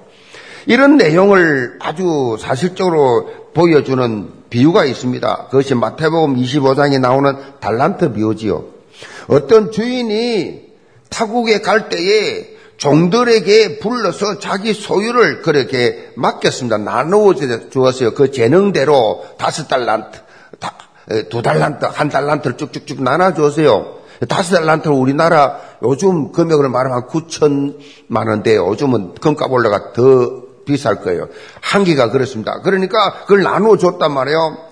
이런 0.66 0.96
내용을 0.96 1.78
아주 1.80 2.36
사실적으로 2.40 3.30
보여주는 3.54 4.28
비유가 4.50 4.84
있습니다. 4.84 5.46
그것이 5.50 5.74
마태복음 5.74 6.36
25장에 6.36 7.00
나오는 7.00 7.36
달란트 7.60 8.12
비유지요. 8.12 8.64
어떤 9.28 9.70
주인이 9.70 10.66
타국에 11.08 11.60
갈 11.60 11.88
때에 11.88 12.55
종들에게 12.76 13.78
불러서 13.78 14.38
자기 14.38 14.74
소유를 14.74 15.42
그렇게 15.42 16.10
맡겼습니다. 16.14 16.78
나누어 16.78 17.34
주었어요. 17.34 18.14
그 18.14 18.30
재능대로 18.30 19.24
다섯 19.38 19.66
달란트, 19.68 20.18
두 21.30 21.42
달란트, 21.42 21.86
한 21.86 22.08
달란트를 22.08 22.56
쭉쭉쭉 22.56 23.02
나눠 23.02 23.32
주었어요. 23.32 23.96
다섯 24.28 24.56
달란트를 24.56 24.96
우리나라 24.96 25.58
요즘 25.82 26.32
금액으로 26.32 26.68
말하면 26.68 27.06
9천만 27.06 28.28
원대 28.28 28.56
요즘은 28.56 29.14
금값 29.14 29.50
올라가 29.52 29.92
더 29.92 30.42
비쌀 30.64 31.02
거예요. 31.02 31.28
한기가 31.60 32.10
그렇습니다. 32.10 32.60
그러니까 32.62 33.20
그걸 33.22 33.42
나누어 33.42 33.76
줬단 33.76 34.12
말이에요. 34.12 34.65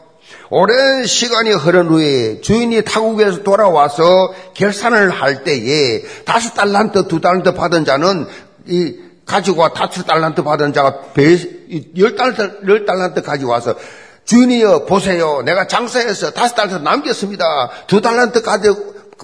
오랜 0.57 1.05
시간이 1.05 1.51
흐른 1.51 1.89
후에 1.89 2.41
주인이 2.41 2.81
타국에서 2.85 3.43
돌아와서 3.43 4.33
결산을 4.55 5.11
할 5.11 5.43
때에 5.43 6.05
다섯 6.25 6.55
달란트, 6.55 7.09
두 7.09 7.21
달란트 7.21 7.55
받은 7.55 7.85
자는 7.85 8.29
이 8.69 8.95
가지고 9.27 9.69
다섯 9.71 10.05
달란트 10.05 10.45
받은 10.45 10.73
자가 10.73 11.01
열 11.99 12.15
달란트, 12.15 12.61
열 12.69 12.87
달란트 12.87 13.23
가져와서 13.23 13.75
주인이여 14.27 14.85
보세요. 14.85 15.43
내가 15.45 15.67
장사해서 15.67 16.31
다섯 16.31 16.55
달란트 16.55 16.85
남겼습니다. 16.85 17.45
두 17.89 18.01
달란트 18.01 18.43
가져 18.43 18.77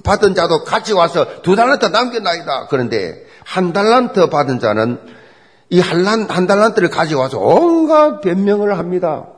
받은 0.03 0.35
자도 0.35 0.65
같이 0.65 0.93
와서 0.95 1.43
두 1.43 1.55
달란트 1.55 1.87
남겼나이다. 1.87 2.67
그런데 2.71 3.25
한 3.45 3.73
달란트 3.73 4.31
받은 4.31 4.59
자는 4.59 4.99
이 5.69 5.79
한 5.81 6.27
달란트를 6.49 6.91
가져와서 6.91 7.39
온갖 7.39 8.21
변명을 8.21 8.77
합니다. 8.77 9.29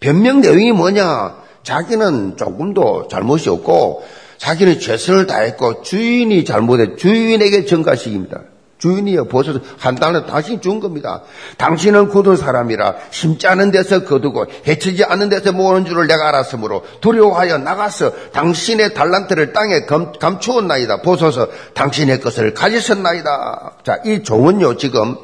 변명 0.00 0.40
내용이 0.40 0.72
뭐냐? 0.72 1.36
자기는 1.62 2.38
조금도 2.38 3.08
잘못이 3.08 3.50
없고 3.50 4.02
자기는 4.38 4.80
최선을 4.80 5.26
다했고 5.26 5.82
주인이 5.82 6.44
잘못해 6.46 6.96
주인에게 6.96 7.66
전가식입니다. 7.66 8.40
주인이여 8.78 9.24
보소서 9.24 9.60
한 9.78 9.94
달은 9.94 10.24
당신이 10.24 10.62
준 10.62 10.80
겁니다. 10.80 11.20
당신은 11.58 12.08
굳은 12.08 12.36
사람이라 12.36 12.94
심지 13.10 13.46
않은 13.46 13.70
데서 13.70 14.04
거두고 14.04 14.46
해치지 14.66 15.04
않는 15.04 15.28
데서 15.28 15.52
모으는 15.52 15.84
줄을 15.84 16.06
내가 16.06 16.28
알았으므로 16.28 16.82
두려워하여 17.02 17.58
나가서 17.58 18.30
당신의 18.32 18.94
달란트를 18.94 19.52
땅에 19.52 19.84
감, 19.84 20.12
감추었나이다. 20.12 21.02
보소서 21.02 21.48
당신의 21.74 22.22
것을 22.22 22.54
가지셨나이다. 22.54 23.72
자, 23.84 23.98
이 24.06 24.22
종은요 24.22 24.78
지금 24.78 25.16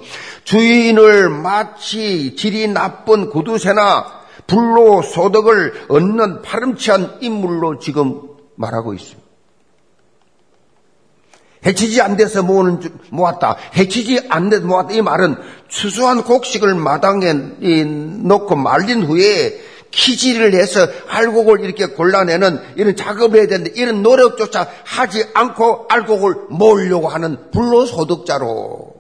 주인을 0.45 1.31
마치 1.31 2.37
질이 2.37 2.69
나쁜 2.69 3.31
구두쇠나 3.31 4.16
불로 4.47 5.03
소득을 5.03 5.87
얻는 5.89 6.43
파렴치한 6.43 7.19
인물로 7.21 7.79
지금 7.79 8.23
말하고 8.57 8.95
있습니다. 8.95 9.27
해치지 11.65 12.01
안 12.01 12.17
돼서 12.17 12.43
모으는 12.43 12.81
줄, 12.81 12.93
모았다. 13.11 13.57
해치지 13.77 14.27
안 14.29 14.49
돼서 14.49 14.65
모았다. 14.65 14.95
이 14.95 15.03
말은 15.03 15.37
추수한 15.69 16.23
곡식을 16.23 16.75
마당에 16.75 17.33
놓고 17.33 18.55
말린 18.55 19.03
후에 19.03 19.61
키지를 19.91 20.55
해서 20.55 20.87
알곡을 21.09 21.61
이렇게 21.61 21.87
골라내는 21.87 22.61
이런 22.77 22.95
작업을 22.97 23.41
해야 23.41 23.49
되는데 23.49 23.73
이런 23.75 24.03
노력조차 24.03 24.69
하지 24.85 25.25
않고 25.35 25.87
알곡을 25.89 26.35
모으려고 26.51 27.09
하는 27.09 27.51
불로소득자로 27.51 28.95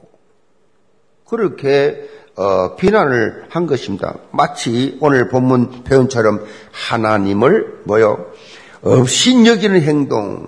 그렇게 1.26 2.08
어, 2.36 2.76
비난을 2.76 3.46
한 3.48 3.66
것입니다. 3.66 4.14
마치 4.30 4.98
오늘 5.00 5.28
본문 5.28 5.84
표현처럼 5.84 6.44
하나님을 6.70 7.80
뭐요? 7.84 8.26
없인 8.82 9.46
여기는 9.46 9.80
행동, 9.82 10.46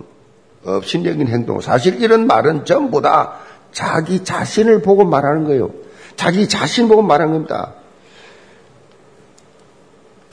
업신적인 0.65 1.29
행동. 1.29 1.61
사실 1.61 2.01
이런 2.03 2.27
말은 2.27 2.67
전부 2.67 3.01
다 3.01 3.39
자기 3.73 4.23
자신을 4.23 4.83
보고 4.83 5.05
말하는 5.05 5.45
거예요. 5.45 5.71
자기 6.17 6.49
자신 6.49 6.89
보고 6.89 7.03
말하는 7.03 7.33
겁니다. 7.33 7.75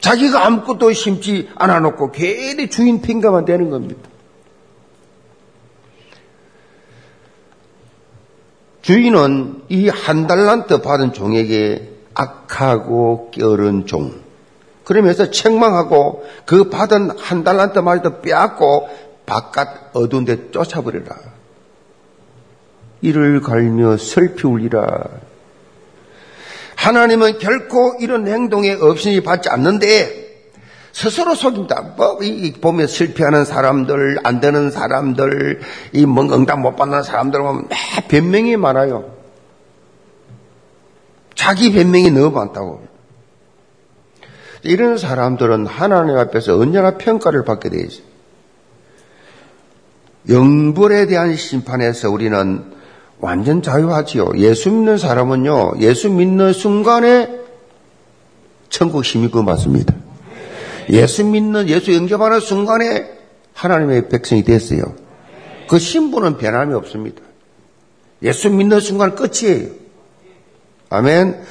자기가 0.01 0.45
아무것도 0.45 0.91
심지 0.93 1.49
않아 1.55 1.79
놓고 1.79 2.11
괜히 2.11 2.69
주인 2.69 3.01
핑가만 3.01 3.45
되는 3.45 3.69
겁니다. 3.69 4.09
주인은 8.85 9.63
이 9.69 9.89
한 9.89 10.27
달란트 10.27 10.81
받은 10.81 11.13
종에게 11.13 11.89
악하고 12.13 13.31
껴른 13.31 13.87
종. 13.87 14.13
그러면서 14.83 15.31
책망하고 15.31 16.23
그 16.45 16.69
받은 16.69 17.17
한 17.17 17.43
달란트 17.43 17.79
말도 17.79 18.21
빼앗고 18.21 18.87
바깥 19.25 19.89
어두운 19.93 20.23
데 20.23 20.51
쫓아버려라. 20.51 21.15
이를 23.01 23.41
갈며 23.41 23.97
슬피 23.97 24.45
울리라. 24.45 24.85
하나님은 26.75 27.39
결코 27.39 27.95
이런 27.99 28.27
행동에 28.27 28.73
없이 28.73 29.19
받지 29.25 29.49
않는데 29.49 30.24
스스로 30.95 31.35
속입니다. 31.35 31.81
뭐, 31.97 32.19
이, 32.23 32.53
보면 32.53 32.87
실패하는 32.87 33.43
사람들, 33.43 34.19
안 34.23 34.39
되는 34.39 34.71
사람들, 34.71 35.59
이, 35.91 36.05
뭔 36.05 36.31
응답 36.31 36.61
못 36.61 36.77
받는 36.77 37.03
사람들 37.03 37.41
보면 37.41 37.67
매 37.67 38.07
변명이 38.07 38.55
많아요. 38.55 39.11
자기 41.35 41.73
변명이 41.73 42.11
너무 42.11 42.31
많다고. 42.31 42.81
이런 44.63 44.97
사람들은 44.97 45.65
하나님 45.65 46.17
앞에서 46.17 46.57
언제나 46.57 46.91
평가를 46.91 47.43
받게 47.43 47.67
되어 47.67 47.81
있어요. 47.81 48.05
영벌에 50.29 51.07
대한 51.07 51.35
심판에서 51.35 52.09
우리는 52.09 52.73
완전 53.19 53.61
자유하지요. 53.61 54.31
예수 54.37 54.71
믿는 54.71 54.97
사람은요, 54.97 55.73
예수 55.81 56.09
믿는 56.09 56.53
순간에 56.53 57.37
천국 58.69 59.03
힘이 59.03 59.29
그 59.29 59.39
맞습니다. 59.39 60.05
예수 60.89 61.25
믿는, 61.25 61.67
예수 61.69 61.93
영접하는 61.93 62.39
순간에 62.39 63.09
하나님의 63.53 64.09
백성이 64.09 64.43
됐어요. 64.43 64.81
그 65.67 65.79
신분은 65.79 66.37
변함이 66.37 66.73
없습니다. 66.75 67.21
예수 68.21 68.49
믿는 68.49 68.79
순간 68.79 69.15
끝이에요. 69.15 69.69
아멘. 70.89 71.41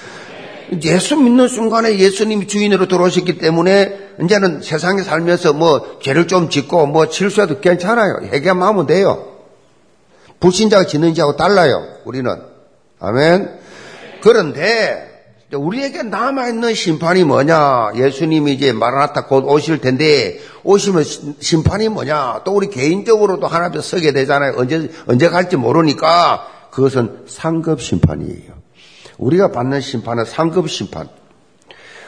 예수 0.84 1.16
믿는 1.16 1.48
순간에 1.48 1.98
예수님이 1.98 2.46
주인으로 2.46 2.88
들어오셨기 2.88 3.38
때문에 3.38 3.98
이제는 4.22 4.62
세상에 4.62 5.02
살면서 5.02 5.52
뭐 5.52 5.98
죄를 6.00 6.26
좀 6.26 6.48
짓고 6.48 6.86
뭐 6.86 7.10
실수해도 7.10 7.60
괜찮아요. 7.60 8.20
회개만 8.24 8.66
하면 8.68 8.86
돼요. 8.86 9.32
불신자가 10.40 10.86
짓는 10.86 11.14
자하고 11.14 11.36
달라요. 11.36 11.86
우리는. 12.04 12.30
아멘. 13.00 13.58
그런데 14.22 15.13
우리에게 15.54 16.02
남아있는 16.02 16.74
심판이 16.74 17.24
뭐냐? 17.24 17.92
예수님이 17.96 18.52
이제 18.52 18.72
마라나타 18.72 19.26
곧 19.26 19.44
오실 19.46 19.80
텐데 19.80 20.38
오시면 20.62 21.04
심판이 21.40 21.88
뭐냐? 21.88 22.42
또 22.44 22.52
우리 22.52 22.68
개인적으로도 22.68 23.46
하나 23.46 23.66
앞에 23.66 23.80
서게 23.80 24.12
되잖아요. 24.12 24.54
언제, 24.56 24.90
언제 25.06 25.28
갈지 25.28 25.56
모르니까 25.56 26.46
그것은 26.70 27.24
상급 27.26 27.80
심판이에요. 27.80 28.52
우리가 29.18 29.52
받는 29.52 29.80
심판은 29.80 30.24
상급 30.24 30.68
심판. 30.68 31.08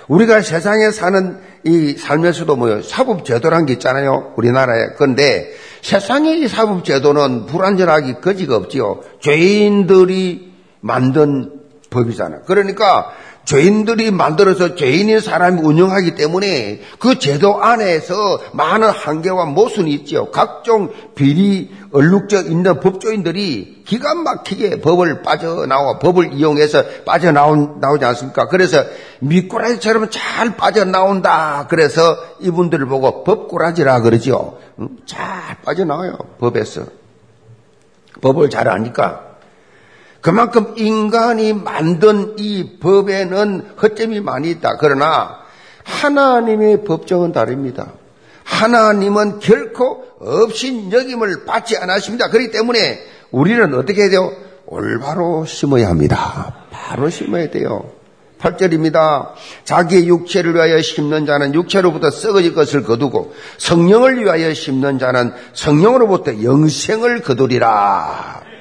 우리가 0.08 0.40
세상에 0.40 0.90
사는 0.90 1.38
이 1.64 1.94
삶에서도 1.98 2.54
뭐요? 2.54 2.82
사법제도란 2.82 3.66
게 3.66 3.74
있잖아요. 3.74 4.34
우리나라에. 4.36 4.90
그런데 4.96 5.52
세상의 5.82 6.40
이 6.40 6.48
사법제도는 6.48 7.46
불안전하기 7.46 8.20
거지가 8.20 8.56
없지요. 8.56 9.00
죄인들이 9.20 10.52
만든 10.80 11.60
법이잖아요. 11.90 12.42
그러니까 12.46 13.12
죄인들이 13.46 14.10
만들어서 14.10 14.74
죄인인 14.74 15.20
사람이 15.20 15.62
운영하기 15.62 16.16
때문에 16.16 16.80
그 16.98 17.18
제도 17.20 17.62
안에서 17.62 18.40
많은 18.52 18.90
한계와 18.90 19.46
모순이 19.46 19.92
있죠. 19.94 20.32
각종 20.32 20.92
비리, 21.14 21.70
얼룩져 21.92 22.42
있는 22.42 22.80
법조인들이 22.80 23.84
기가 23.86 24.14
막히게 24.14 24.80
법을 24.80 25.22
빠져나와 25.22 26.00
법을 26.00 26.32
이용해서 26.32 26.82
빠져나오지 27.06 28.04
않습니까? 28.04 28.48
그래서 28.48 28.82
미꾸라지처럼 29.20 30.10
잘 30.10 30.56
빠져나온다. 30.56 31.68
그래서 31.70 32.16
이분들을 32.40 32.84
보고 32.86 33.22
법꾸라지라 33.22 34.00
그러죠. 34.00 34.58
잘 35.06 35.56
빠져나와요. 35.64 36.18
법에서. 36.40 36.84
법을 38.20 38.50
잘 38.50 38.68
아니까. 38.68 39.25
그만큼 40.26 40.72
인간이 40.74 41.52
만든 41.52 42.34
이 42.36 42.78
법에는 42.80 43.76
허점이 43.80 44.18
많이 44.18 44.50
있다. 44.50 44.76
그러나 44.80 45.38
하나님의 45.84 46.82
법정은 46.82 47.30
다릅니다. 47.30 47.92
하나님은 48.42 49.38
결코 49.38 50.04
없인 50.18 50.90
여김을 50.90 51.44
받지 51.44 51.76
않았습니다. 51.76 52.30
그렇기 52.30 52.50
때문에 52.50 52.98
우리는 53.30 53.72
어떻게 53.74 54.00
해야 54.02 54.10
돼요? 54.10 54.32
올바로 54.66 55.44
심어야 55.44 55.86
합니다. 55.90 56.56
바로 56.72 57.08
심어야 57.08 57.48
돼요. 57.48 57.88
8절입니다. 58.40 59.28
자기의 59.62 60.08
육체를 60.08 60.56
위하여 60.56 60.82
심는 60.82 61.26
자는 61.26 61.54
육체로부터 61.54 62.10
썩어질 62.10 62.52
것을 62.52 62.82
거두고 62.82 63.32
성령을 63.58 64.24
위하여 64.24 64.52
심는 64.52 64.98
자는 64.98 65.32
성령으로부터 65.52 66.42
영생을 66.42 67.22
거두리라. 67.22 68.55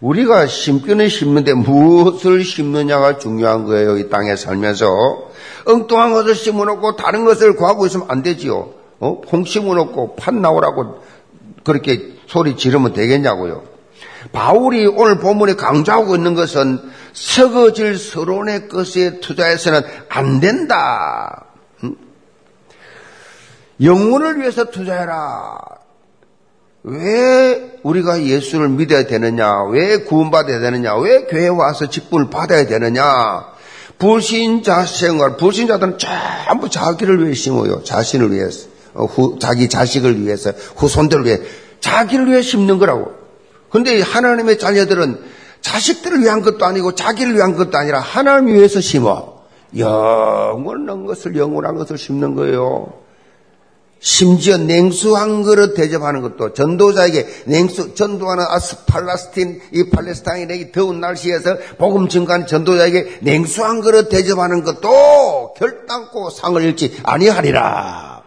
우리가 0.00 0.46
심기는 0.46 1.08
심는데 1.08 1.52
무엇을 1.54 2.42
심느냐가 2.42 3.18
중요한 3.18 3.64
거예요. 3.64 3.98
이 3.98 4.08
땅에 4.08 4.34
살면서. 4.34 5.30
엉뚱한 5.66 6.12
것을 6.12 6.34
심어놓고 6.34 6.96
다른 6.96 7.24
것을 7.24 7.54
구하고 7.54 7.86
있으면 7.86 8.06
안 8.08 8.22
되지요. 8.22 8.70
어? 9.00 9.20
홍 9.30 9.44
심어놓고 9.44 10.16
판 10.16 10.40
나오라고 10.40 11.02
그렇게 11.64 12.14
소리 12.26 12.56
지르면 12.56 12.94
되겠냐고요. 12.94 13.62
바울이 14.32 14.86
오늘 14.86 15.18
본문에 15.18 15.54
강조하고 15.54 16.16
있는 16.16 16.34
것은 16.34 16.78
썩어질 17.12 17.98
서론의 17.98 18.68
것에 18.68 19.20
투자해서는 19.20 19.82
안 20.08 20.40
된다. 20.40 21.46
영혼을 23.82 24.38
위해서 24.38 24.64
투자해라. 24.70 25.79
왜 26.82 27.78
우리가 27.82 28.22
예수를 28.22 28.68
믿어야 28.68 29.06
되느냐? 29.06 29.64
왜 29.70 29.98
구원받아야 29.98 30.60
되느냐? 30.60 30.96
왜 30.96 31.26
교회 31.26 31.48
와서 31.48 31.88
직분을 31.88 32.30
받아야 32.30 32.66
되느냐? 32.66 33.46
불신자 33.98 34.86
생활, 34.86 35.36
불신자들은 35.36 35.98
전부 35.98 36.70
자기를 36.70 37.22
위해 37.22 37.34
심어요. 37.34 37.84
자신을 37.84 38.32
위해서. 38.32 38.68
어, 38.94 39.04
후, 39.04 39.38
자기 39.38 39.68
자식을 39.68 40.20
위해서, 40.20 40.52
후손들을 40.76 41.24
위해, 41.26 41.38
자기를 41.80 42.28
위해 42.28 42.42
심는 42.42 42.78
거라고. 42.78 43.12
근데 43.70 44.00
하나님의 44.00 44.58
자녀들은 44.58 45.20
자식들을 45.60 46.22
위한 46.22 46.40
것도 46.40 46.64
아니고 46.64 46.94
자기를 46.94 47.36
위한 47.36 47.54
것도 47.54 47.76
아니라 47.76 48.00
하나님 48.00 48.54
위해서 48.54 48.80
심어. 48.80 49.40
영원한 49.76 51.04
것을, 51.04 51.36
영원한 51.36 51.76
것을 51.76 51.98
심는 51.98 52.34
거예요. 52.34 52.94
심지어 54.00 54.56
냉수 54.56 55.14
한 55.14 55.42
그릇 55.42 55.74
대접하는 55.74 56.22
것도 56.22 56.54
전도자에게 56.54 57.26
냉수 57.44 57.94
전도하는 57.94 58.44
아스 58.48 58.86
팔라스틴 58.86 59.60
이 59.72 59.90
팔레스타인의 59.90 60.60
이 60.60 60.72
더운 60.72 61.00
날씨에서 61.00 61.58
복음 61.76 62.08
증가하는 62.08 62.46
전도자에게 62.46 63.18
냉수 63.20 63.62
한 63.62 63.82
그릇 63.82 64.08
대접하는 64.08 64.64
것도 64.64 65.52
결단코 65.58 66.30
상을 66.30 66.60
잃지 66.62 66.98
아니하리라. 67.02 68.22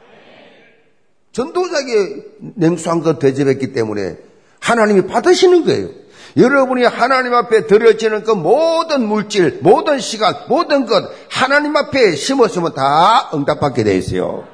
전도자에게 1.31 2.23
냉수 2.55 2.91
한 2.91 3.01
그릇 3.01 3.17
대접했기 3.17 3.73
때문에 3.73 4.17
하나님이 4.59 5.07
받으시는 5.07 5.65
거예요. 5.65 5.89
여러분이 6.37 6.83
하나님 6.83 7.33
앞에 7.33 7.65
드려지는 7.65 8.23
그 8.23 8.31
모든 8.31 9.07
물질, 9.07 9.59
모든 9.61 9.99
시간, 9.99 10.35
모든 10.47 10.85
것 10.85 11.03
하나님 11.29 11.75
앞에 11.75 12.15
심었으면 12.15 12.73
다 12.75 13.31
응답받게 13.33 13.83
돼 13.83 13.97
있어요. 13.97 14.53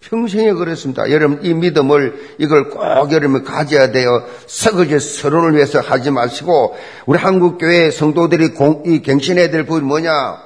평생에 0.00 0.52
그랬습니다. 0.52 1.10
여러분 1.10 1.40
이 1.42 1.52
믿음을 1.54 2.36
이걸 2.38 2.70
꼭 2.70 3.12
여러분 3.12 3.44
가져야 3.44 3.90
돼요. 3.90 4.24
서글제 4.46 4.98
서론을 4.98 5.54
위해서 5.54 5.80
하지 5.80 6.10
마시고 6.10 6.76
우리 7.06 7.18
한국 7.18 7.58
교회 7.58 7.90
성도들이 7.90 8.54
공, 8.54 8.84
이 8.86 9.02
갱신해야 9.02 9.50
될 9.50 9.64
부분이 9.64 9.84
뭐냐? 9.84 10.38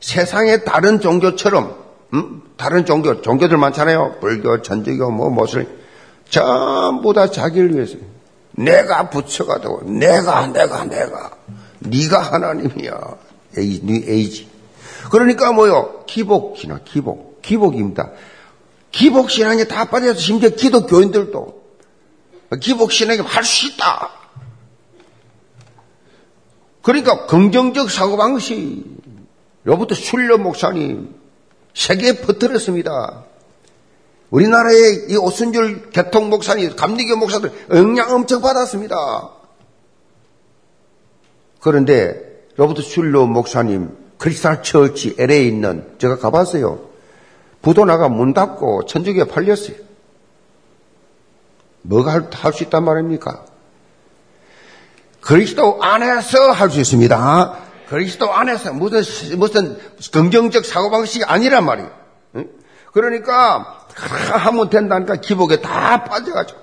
세상의 0.00 0.64
다른 0.64 1.00
종교처럼 1.00 1.76
음? 2.14 2.42
다른 2.56 2.86
종교 2.86 3.20
종교들 3.20 3.56
많잖아요. 3.58 4.16
불교, 4.20 4.62
천주교, 4.62 5.10
뭐 5.10 5.28
무엇을 5.30 5.68
전부 6.30 7.12
다 7.12 7.30
자기를 7.30 7.74
위해서 7.74 7.96
내가 8.52 9.10
부처가 9.10 9.60
되고 9.60 9.82
내가 9.84 10.46
내가 10.48 10.84
내가 10.84 11.30
네가 11.80 12.20
하나님이야. 12.20 13.00
에이, 13.58 13.80
네 13.84 14.02
에이지. 14.06 14.48
그러니까 15.10 15.52
뭐요? 15.52 16.04
기복이나 16.06 16.80
기복, 16.84 17.40
기복입니다. 17.42 18.10
기복신앙에 18.90 19.64
다 19.64 19.84
빠져서 19.86 20.18
심지어 20.18 20.50
기독교인들도 20.50 21.62
기복신앙에 22.60 23.20
할 23.20 23.44
수 23.44 23.66
있다. 23.68 24.10
그러니까 26.82 27.26
긍정적 27.26 27.90
사고방식, 27.90 28.84
로버트 29.64 29.94
슐러 29.94 30.38
목사님, 30.38 31.14
세계에 31.74 32.20
퍼뜨렸습니다. 32.20 33.24
우리나라의 34.30 35.06
이 35.08 35.16
오순절 35.16 35.90
계통 35.90 36.30
목사님, 36.30 36.76
감리교 36.76 37.16
목사들 37.16 37.52
영향 37.70 38.12
엄청 38.12 38.40
받았습니다. 38.40 38.96
그런데 41.60 42.46
로버트 42.56 42.82
슐러 42.82 43.26
목사님 43.26 43.96
Crystal 44.18 44.62
Church 44.62 45.16
LA에 45.18 45.42
있는 45.44 45.94
제가 45.98 46.18
가봤어요. 46.18 46.87
부도나가 47.62 48.08
문 48.08 48.32
닫고 48.34 48.86
천주교에 48.86 49.24
팔렸어요. 49.24 49.76
뭐가 51.82 52.28
할 52.30 52.52
수 52.52 52.64
있단 52.64 52.84
말입니까? 52.84 53.44
그리스도 55.20 55.82
안에서 55.82 56.50
할 56.52 56.70
수 56.70 56.80
있습니다. 56.80 57.56
그리스도 57.88 58.32
안에서 58.32 58.72
무슨 58.72 59.02
무슨 59.38 59.78
긍정적 60.12 60.64
사고방식이 60.64 61.24
아니란 61.24 61.64
말이에요. 61.64 61.90
그러니까 62.92 63.86
하면 63.94 64.70
된다니까 64.70 65.16
기복에 65.16 65.60
다 65.60 66.04
빠져가지고 66.04 66.58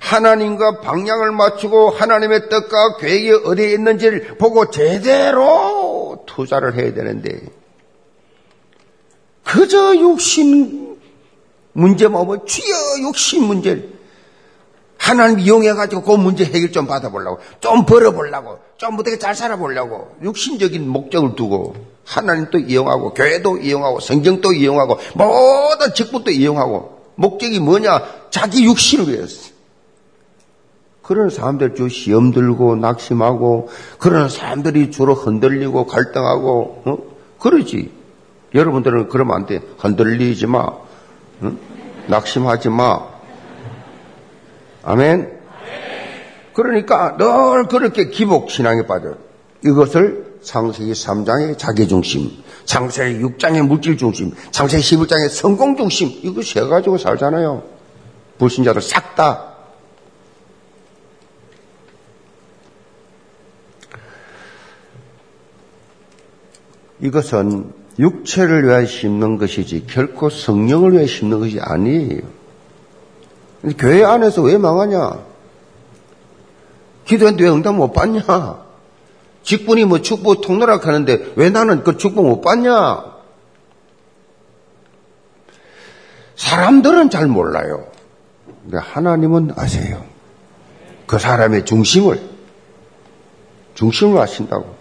하나님과 0.00 0.80
방향을 0.80 1.32
맞추고 1.32 1.90
하나님의 1.90 2.48
뜻과 2.48 2.96
계획이 2.98 3.32
어디에 3.44 3.72
있는지를 3.72 4.36
보고 4.38 4.70
제대로 4.70 6.24
투자를 6.26 6.74
해야 6.74 6.92
되는데 6.92 7.40
그저 9.54 9.94
욕심 10.00 10.96
문제만 11.74 12.20
오면 12.22 12.44
주여 12.44 13.02
욕심 13.02 13.44
문제. 13.44 13.88
하나님 14.98 15.38
이용해가지고 15.38 16.02
그 16.02 16.12
문제 16.12 16.44
해결 16.44 16.72
좀 16.72 16.86
받아보려고 16.88 17.38
좀 17.60 17.86
벌어보려고 17.86 18.58
좀 18.78 18.98
어떻게 18.98 19.18
잘 19.18 19.34
살아보려고 19.36 20.16
욕심적인 20.24 20.88
목적을 20.88 21.36
두고 21.36 21.76
하나님 22.04 22.50
도 22.50 22.58
이용하고 22.58 23.14
교회도 23.14 23.58
이용하고 23.58 24.00
성경도 24.00 24.52
이용하고 24.52 24.98
모든 25.14 25.94
직분도 25.94 26.32
이용하고 26.32 26.98
목적이 27.14 27.60
뭐냐? 27.60 28.02
자기 28.30 28.64
육신을 28.64 29.08
위해서. 29.08 29.52
그런 31.02 31.30
사람들 31.30 31.76
주 31.76 31.88
시험 31.88 32.32
들고 32.32 32.74
낙심하고 32.76 33.68
그런 33.98 34.28
사람들이 34.28 34.90
주로 34.90 35.14
흔들리고 35.14 35.86
갈등하고 35.86 36.82
어? 36.86 36.98
그러지 37.38 38.03
여러분들은 38.54 39.08
그러면 39.08 39.36
안 39.36 39.46
돼. 39.46 39.60
흔들리지 39.78 40.46
마. 40.46 40.70
응? 41.42 41.58
낙심하지 42.06 42.68
마. 42.68 43.00
아멘. 44.82 45.40
그러니까 46.52 47.16
늘 47.16 47.66
그렇게 47.66 48.08
기복 48.08 48.50
신앙에 48.50 48.86
빠져. 48.86 49.16
이것을 49.64 50.38
창세기 50.42 50.92
3장의 50.92 51.58
자기중심, 51.58 52.30
창세기 52.64 53.20
6장의 53.24 53.66
물질중심, 53.66 54.32
창세기 54.50 54.82
11장의 54.82 55.30
성공중심, 55.30 56.20
이거 56.22 56.42
세 56.42 56.60
가지고 56.60 56.98
살잖아요. 56.98 57.62
불신자들 58.38 58.82
싹 58.82 59.16
다. 59.16 59.54
이것은 67.00 67.83
육체를 67.98 68.64
위하여 68.64 68.86
심는 68.86 69.38
것이지 69.38 69.86
결코 69.86 70.30
성령을 70.30 70.92
위하여 70.92 71.06
심는 71.06 71.40
것이 71.40 71.58
아니에요. 71.60 72.20
교회 73.78 74.04
안에서 74.04 74.42
왜 74.42 74.58
망하냐? 74.58 75.18
기도했는데 77.06 77.44
왜 77.44 77.50
응답 77.50 77.74
못 77.74 77.92
받냐? 77.92 78.64
직분이 79.42 79.84
뭐 79.84 80.00
축복 80.00 80.40
통로락 80.40 80.86
하는데 80.86 81.32
왜 81.36 81.50
나는 81.50 81.84
그 81.84 81.96
축복 81.96 82.26
못 82.26 82.40
받냐? 82.40 83.14
사람들은 86.36 87.10
잘 87.10 87.26
몰라요. 87.26 87.86
근데 88.62 88.78
하나님은 88.78 89.52
아세요. 89.56 90.04
그 91.06 91.18
사람의 91.18 91.64
중심을, 91.64 92.20
중심을 93.74 94.20
아신다고. 94.20 94.74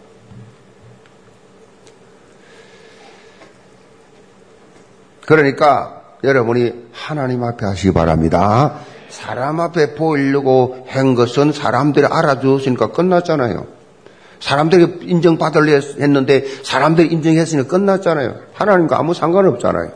그러니까 5.25 6.01
여러분이 6.23 6.89
하나님 6.91 7.43
앞에 7.43 7.65
하시기 7.65 7.93
바랍니다. 7.93 8.79
사람 9.09 9.59
앞에 9.59 9.95
보이려고 9.95 10.86
한 10.88 11.15
것은 11.15 11.51
사람들이 11.51 12.05
알아주었으니까 12.05 12.91
끝났잖아요. 12.91 13.67
사람들이 14.39 14.99
인정받으려 15.01 15.79
했는데 15.99 16.45
사람들이 16.63 17.07
인정했으니까 17.09 17.69
끝났잖아요. 17.69 18.36
하나님과 18.53 18.97
아무 18.97 19.13
상관없잖아요. 19.13 19.91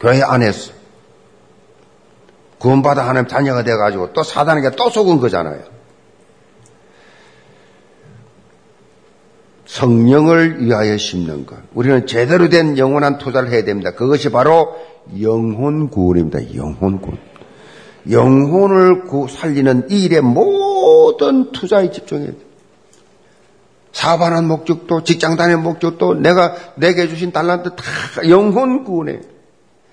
교회 0.00 0.22
안에서. 0.22 0.72
구원받아 2.58 3.08
하나님 3.08 3.26
자녀가 3.28 3.62
돼가지고 3.62 4.12
또 4.12 4.22
사단에게 4.22 4.72
또 4.76 4.90
속은 4.90 5.20
거잖아요. 5.20 5.60
성령을 9.70 10.64
위하여 10.64 10.96
심는 10.96 11.46
것. 11.46 11.56
우리는 11.74 12.06
제대로 12.06 12.48
된 12.48 12.76
영원한 12.76 13.18
투자를 13.18 13.52
해야 13.52 13.62
됩니다. 13.62 13.92
그것이 13.92 14.30
바로 14.30 14.74
영혼 15.20 15.88
구원입니다. 15.88 16.56
영혼 16.56 17.00
구원. 17.00 17.18
영혼을 18.10 19.04
살리는 19.28 19.86
이 19.90 20.04
일에 20.04 20.20
모든 20.20 21.52
투자에 21.52 21.90
집중해야 21.92 22.32
돼. 22.32 22.36
사업하는 23.92 24.46
목적도, 24.46 25.04
직장 25.04 25.36
다니는 25.36 25.62
목적도, 25.62 26.14
내가 26.14 26.56
내게 26.76 27.06
주신 27.08 27.30
달란트 27.30 27.70
다 27.76 27.84
영혼 28.28 28.84
구원에 28.84 29.20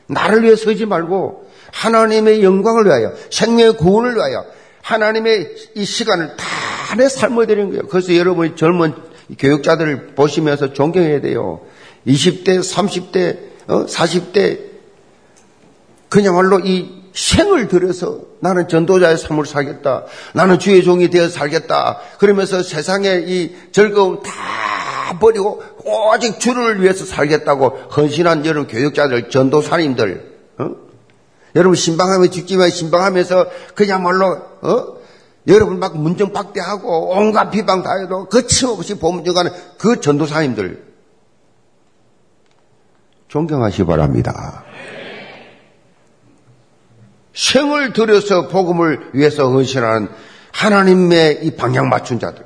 나를 0.07 0.43
위해 0.43 0.55
서지 0.55 0.85
말고 0.85 1.47
하나님의 1.73 2.43
영광을 2.43 2.85
위하여, 2.85 3.13
생명의 3.29 3.77
구원을 3.77 4.15
위하여 4.15 4.45
하나님의 4.81 5.55
이 5.75 5.85
시간을 5.85 6.35
다 6.35 6.45
내 6.95 7.09
삶을 7.09 7.47
드리는 7.47 7.69
거예요. 7.69 7.83
그래서 7.87 8.15
여러분이 8.15 8.55
젊은 8.55 8.93
교육자들을 9.37 10.15
보시면서 10.15 10.73
존경해야 10.73 11.21
돼요. 11.21 11.61
20대, 12.05 12.59
30대, 12.59 13.37
어? 13.67 13.85
40대 13.85 14.59
그냥말로 16.09 16.59
이 16.59 16.97
생을 17.13 17.67
들여서 17.67 18.19
나는 18.39 18.67
전도자의 18.67 19.17
삶을 19.17 19.45
살겠다. 19.45 20.05
나는 20.33 20.59
주의 20.59 20.83
종이 20.83 21.09
되어 21.09 21.29
살겠다. 21.29 21.99
그러면서 22.19 22.61
세상의 22.61 23.27
이 23.27 23.55
즐거움 23.71 24.21
다 24.21 25.17
버리고 25.19 25.63
오직 25.83 26.39
주를 26.39 26.81
위해서 26.81 27.05
살겠다고 27.05 27.89
헌신한 27.95 28.45
여러분 28.45 28.67
교육자들, 28.67 29.29
전도사님들, 29.29 30.37
어? 30.59 30.69
여러분 31.55 31.75
신방하며 31.75 32.27
직지만 32.27 32.69
신방하면서 32.69 33.47
그냥말로 33.73 34.39
어? 34.61 34.96
여러분 35.47 35.79
막 35.79 35.97
문정 35.97 36.33
박대하고 36.33 37.11
온갖 37.11 37.49
비방 37.49 37.81
다 37.81 37.97
해도 37.97 38.25
거침없이 38.25 38.99
보문정하는 38.99 39.51
그 39.77 40.01
전도사님들 40.01 40.85
존경하시 43.27 43.83
바랍니다. 43.83 44.63
생을 47.33 47.93
들여서 47.93 48.47
복음을 48.47 49.11
위해서 49.13 49.49
헌신하는 49.49 50.09
하나님의 50.51 51.45
이 51.45 51.55
방향 51.55 51.87
맞춘 51.87 52.19
자들. 52.19 52.45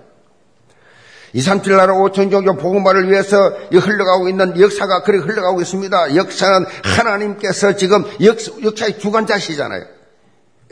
2, 1.33 1.39
3, 1.39 1.63
7 1.63 1.77
나라 1.77 1.93
5천 1.93 2.29
종교 2.29 2.57
복음화를 2.57 3.09
위해서 3.09 3.37
흘러가고 3.71 4.27
있는 4.27 4.59
역사가 4.59 5.03
그렇게 5.03 5.25
흘러가고 5.25 5.61
있습니다. 5.61 6.15
역사는 6.15 6.65
하나님께서 6.83 7.77
지금 7.77 8.03
역, 8.21 8.37
역사의 8.63 8.99
주관자시잖아요. 8.99 9.85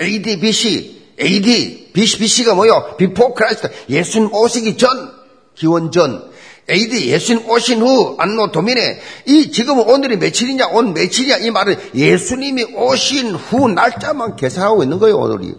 AD, 0.02 0.42
BC, 0.42 0.99
AD, 1.20 1.92
BC, 1.94 2.20
BC가 2.20 2.56
뭐요? 2.56 2.96
Before 2.98 3.34
Christ. 3.34 3.70
예수님 3.90 4.34
오시기 4.34 4.78
전, 4.78 5.12
기원 5.56 5.92
전. 5.92 6.30
AD, 6.70 7.10
예수님 7.10 7.50
오신 7.50 7.82
후, 7.82 8.16
Anno 8.20 8.52
Domini, 8.52 9.00
이 9.26 9.52
지금 9.52 9.80
오늘이 9.80 10.18
며칠이냐, 10.18 10.68
온 10.68 10.94
며칠이냐, 10.94 11.38
이 11.38 11.52
말은 11.52 11.76
예수님이 11.96 12.76
오신 12.76 13.34
후 13.36 13.70
날짜만 13.70 14.36
계산하고 14.36 14.84
있는 14.84 15.00
거예요, 15.00 15.18
오늘이. 15.18 15.56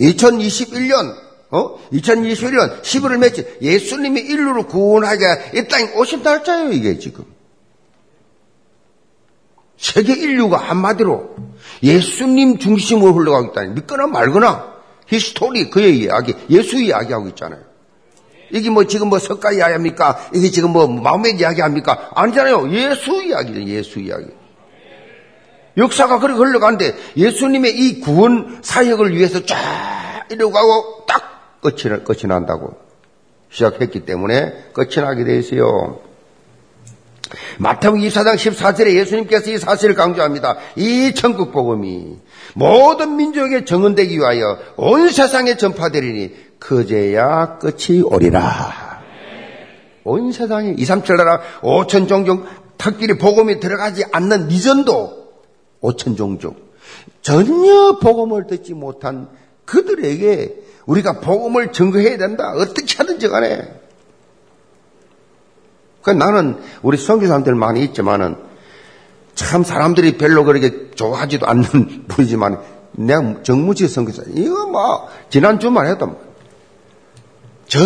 2021년, 0.00 1.14
어? 1.50 1.78
2021년 1.92 2.82
11월 2.82 3.18
며칠, 3.18 3.56
예수님이 3.62 4.20
인류를 4.20 4.64
구원하러 4.64 5.24
이 5.54 5.68
땅에 5.68 5.92
오신 5.94 6.22
날짜예요, 6.22 6.72
이게 6.72 6.98
지금. 6.98 7.24
세계 9.76 10.14
인류가 10.14 10.56
한마디로 10.56 11.36
예수님 11.84 12.58
중심으로 12.58 13.14
흘러가고 13.14 13.52
있다니, 13.52 13.74
믿거나 13.74 14.08
말거나, 14.08 14.77
history, 15.08 15.70
그의 15.70 15.98
이야기, 15.98 16.34
예수 16.50 16.80
이야기하고 16.80 17.28
있잖아요. 17.28 17.60
이게 18.50 18.70
뭐 18.70 18.84
지금 18.84 19.08
뭐 19.08 19.18
석가 19.18 19.52
이야기합니까? 19.52 20.30
이게 20.34 20.50
지금 20.50 20.72
뭐 20.72 20.86
마호멧 20.86 21.36
이야기합니까? 21.38 22.12
아니잖아요. 22.14 22.70
예수 22.72 23.22
이야기죠. 23.22 23.62
예수 23.64 23.98
이야기. 24.00 24.26
역사가 25.76 26.18
그렇게 26.18 26.38
흘러가는데 26.38 26.94
예수님의 27.16 27.78
이 27.78 28.00
구원 28.00 28.58
사역을 28.62 29.16
위해서 29.16 29.44
쫙 29.46 30.26
이러고 30.30 30.52
가고 30.52 31.04
딱 31.06 31.60
끝이, 31.60 32.04
끝이 32.04 32.22
난다고 32.26 32.76
시작했기 33.50 34.04
때문에 34.04 34.70
끝이 34.72 34.96
나게 34.96 35.24
돼 35.24 35.38
있어요. 35.38 36.00
마태복음 37.58 38.00
24장 38.00 38.34
14절에 38.34 38.94
예수님께서 38.94 39.50
이 39.50 39.58
사실을 39.58 39.94
강조합니다. 39.94 40.56
이 40.76 41.12
천국 41.14 41.52
복음이 41.52 42.18
모든 42.58 43.14
민족에 43.14 43.64
정언되기 43.64 44.18
위하여 44.18 44.58
온 44.76 45.08
세상에 45.10 45.56
전파되리니 45.56 46.58
그제야 46.58 47.58
끝이 47.58 48.02
오리라. 48.02 49.00
온 50.02 50.32
세상에 50.32 50.74
2, 50.76 50.84
3, 50.84 51.04
7 51.04 51.16
나라 51.16 51.40
5천 51.60 52.08
종족 52.08 52.44
특별히 52.76 53.16
복음이 53.16 53.60
들어가지 53.60 54.04
않는 54.10 54.50
이전도 54.50 55.28
5천 55.82 56.16
종족 56.16 56.56
전혀 57.22 57.98
복음을 58.00 58.48
듣지 58.48 58.74
못한 58.74 59.28
그들에게 59.64 60.56
우리가 60.86 61.20
복음을 61.20 61.72
증거해야 61.72 62.16
된다. 62.16 62.54
어떻게 62.56 62.96
하든지 62.96 63.28
간에. 63.28 63.80
그 66.02 66.10
나는 66.10 66.56
우리 66.82 66.96
선교사람들 66.96 67.54
많이 67.54 67.84
있지만은 67.84 68.47
참 69.38 69.62
사람들이 69.62 70.18
별로 70.18 70.42
그렇게 70.42 70.90
좋아하지도 70.96 71.46
않는 71.46 72.06
분이지만 72.10 72.58
내가 72.92 73.34
정무지 73.44 73.86
선교사 73.86 74.22
이거 74.34 74.66
뭐 74.66 75.08
지난 75.30 75.60
주만 75.60 75.86
해도 75.86 76.18
저 77.68 77.78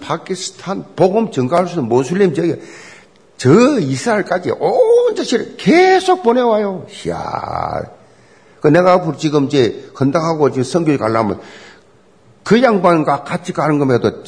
파키스탄 0.00 0.84
복음 0.96 1.30
증가할 1.30 1.68
수 1.68 1.74
있는 1.74 1.88
모슬림 1.88 2.34
저기 2.34 2.56
저 3.36 3.78
이스라엘까지 3.78 4.50
온 4.58 5.14
자치를 5.14 5.56
계속 5.58 6.24
보내와요. 6.24 6.86
이야. 7.06 7.82
그 8.60 8.66
내가 8.68 8.94
앞으로 8.94 9.16
지금 9.16 9.44
이제 9.44 9.88
헌당하고 10.00 10.50
지금 10.50 10.64
성교에 10.64 10.96
가려면 10.96 11.38
그 12.42 12.60
양반과 12.62 13.22
같이 13.22 13.52
가는 13.52 13.78
것에도 13.78 14.24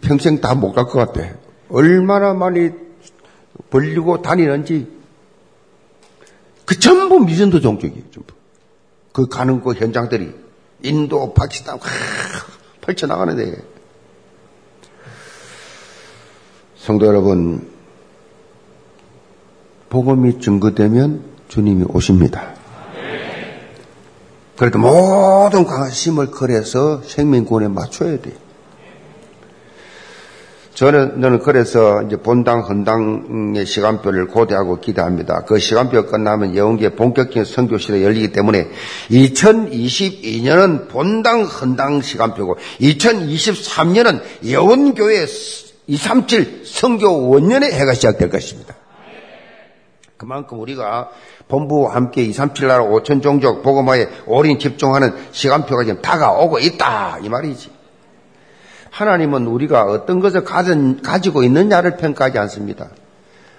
평생 0.00 0.40
다 0.40 0.54
못 0.54 0.72
갈 0.72 0.86
것 0.86 1.12
같아. 1.12 1.28
얼마나 1.68 2.32
많이 2.32 2.70
벌리고 3.68 4.22
다니는지 4.22 4.93
그 6.64 6.78
전부 6.78 7.20
미전도 7.20 7.60
종족이에요. 7.60 8.04
전부. 8.12 8.34
그 9.12 9.28
가는 9.28 9.62
그 9.62 9.74
현장들이 9.74 10.34
인도, 10.82 11.32
파키스탄 11.34 11.78
펼쳐나가는데 12.80 13.56
성도 16.76 17.06
여러분, 17.06 17.70
복음이 19.88 20.40
증거되면 20.40 21.24
주님이 21.48 21.84
오십니다. 21.88 22.54
그래도 24.56 24.78
모든 24.78 25.64
관심을 25.64 26.30
걸어서 26.30 27.02
생명권에 27.02 27.68
맞춰야 27.68 28.20
돼. 28.20 28.32
저는, 30.74 31.20
저는 31.20 31.38
그래서 31.38 32.02
이제 32.02 32.16
본당, 32.16 32.62
헌당의 32.62 33.64
시간표를 33.64 34.26
고대하고 34.26 34.80
기대합니다. 34.80 35.44
그 35.44 35.58
시간표 35.58 36.06
끝나면 36.06 36.54
예언계 36.54 36.90
본격적인 36.96 37.44
선교시대 37.44 38.02
열리기 38.02 38.32
때문에 38.32 38.68
2022년은 39.10 40.88
본당, 40.88 41.44
헌당 41.44 42.02
시간표고 42.02 42.56
2023년은 42.80 44.20
예언교회 44.42 45.26
237 45.86 46.62
성교 46.66 47.28
원년의 47.28 47.72
해가 47.72 47.94
시작될 47.94 48.30
것입니다. 48.30 48.74
그만큼 50.16 50.58
우리가 50.58 51.10
본부와 51.48 51.94
함께 51.94 52.22
237 52.22 52.66
나라 52.66 52.84
5천 52.84 53.22
종족 53.22 53.62
복음화에 53.62 54.08
올인 54.26 54.58
집중하는 54.58 55.12
시간표가 55.32 55.84
지금 55.84 56.02
다가오고 56.02 56.58
있다 56.58 57.18
이 57.22 57.28
말이지. 57.28 57.73
하나님은 58.94 59.48
우리가 59.48 59.86
어떤 59.86 60.20
것을 60.20 60.44
가진, 60.44 61.02
가지고 61.02 61.42
있느냐를 61.42 61.96
평가하지 61.96 62.38
않습니다. 62.38 62.90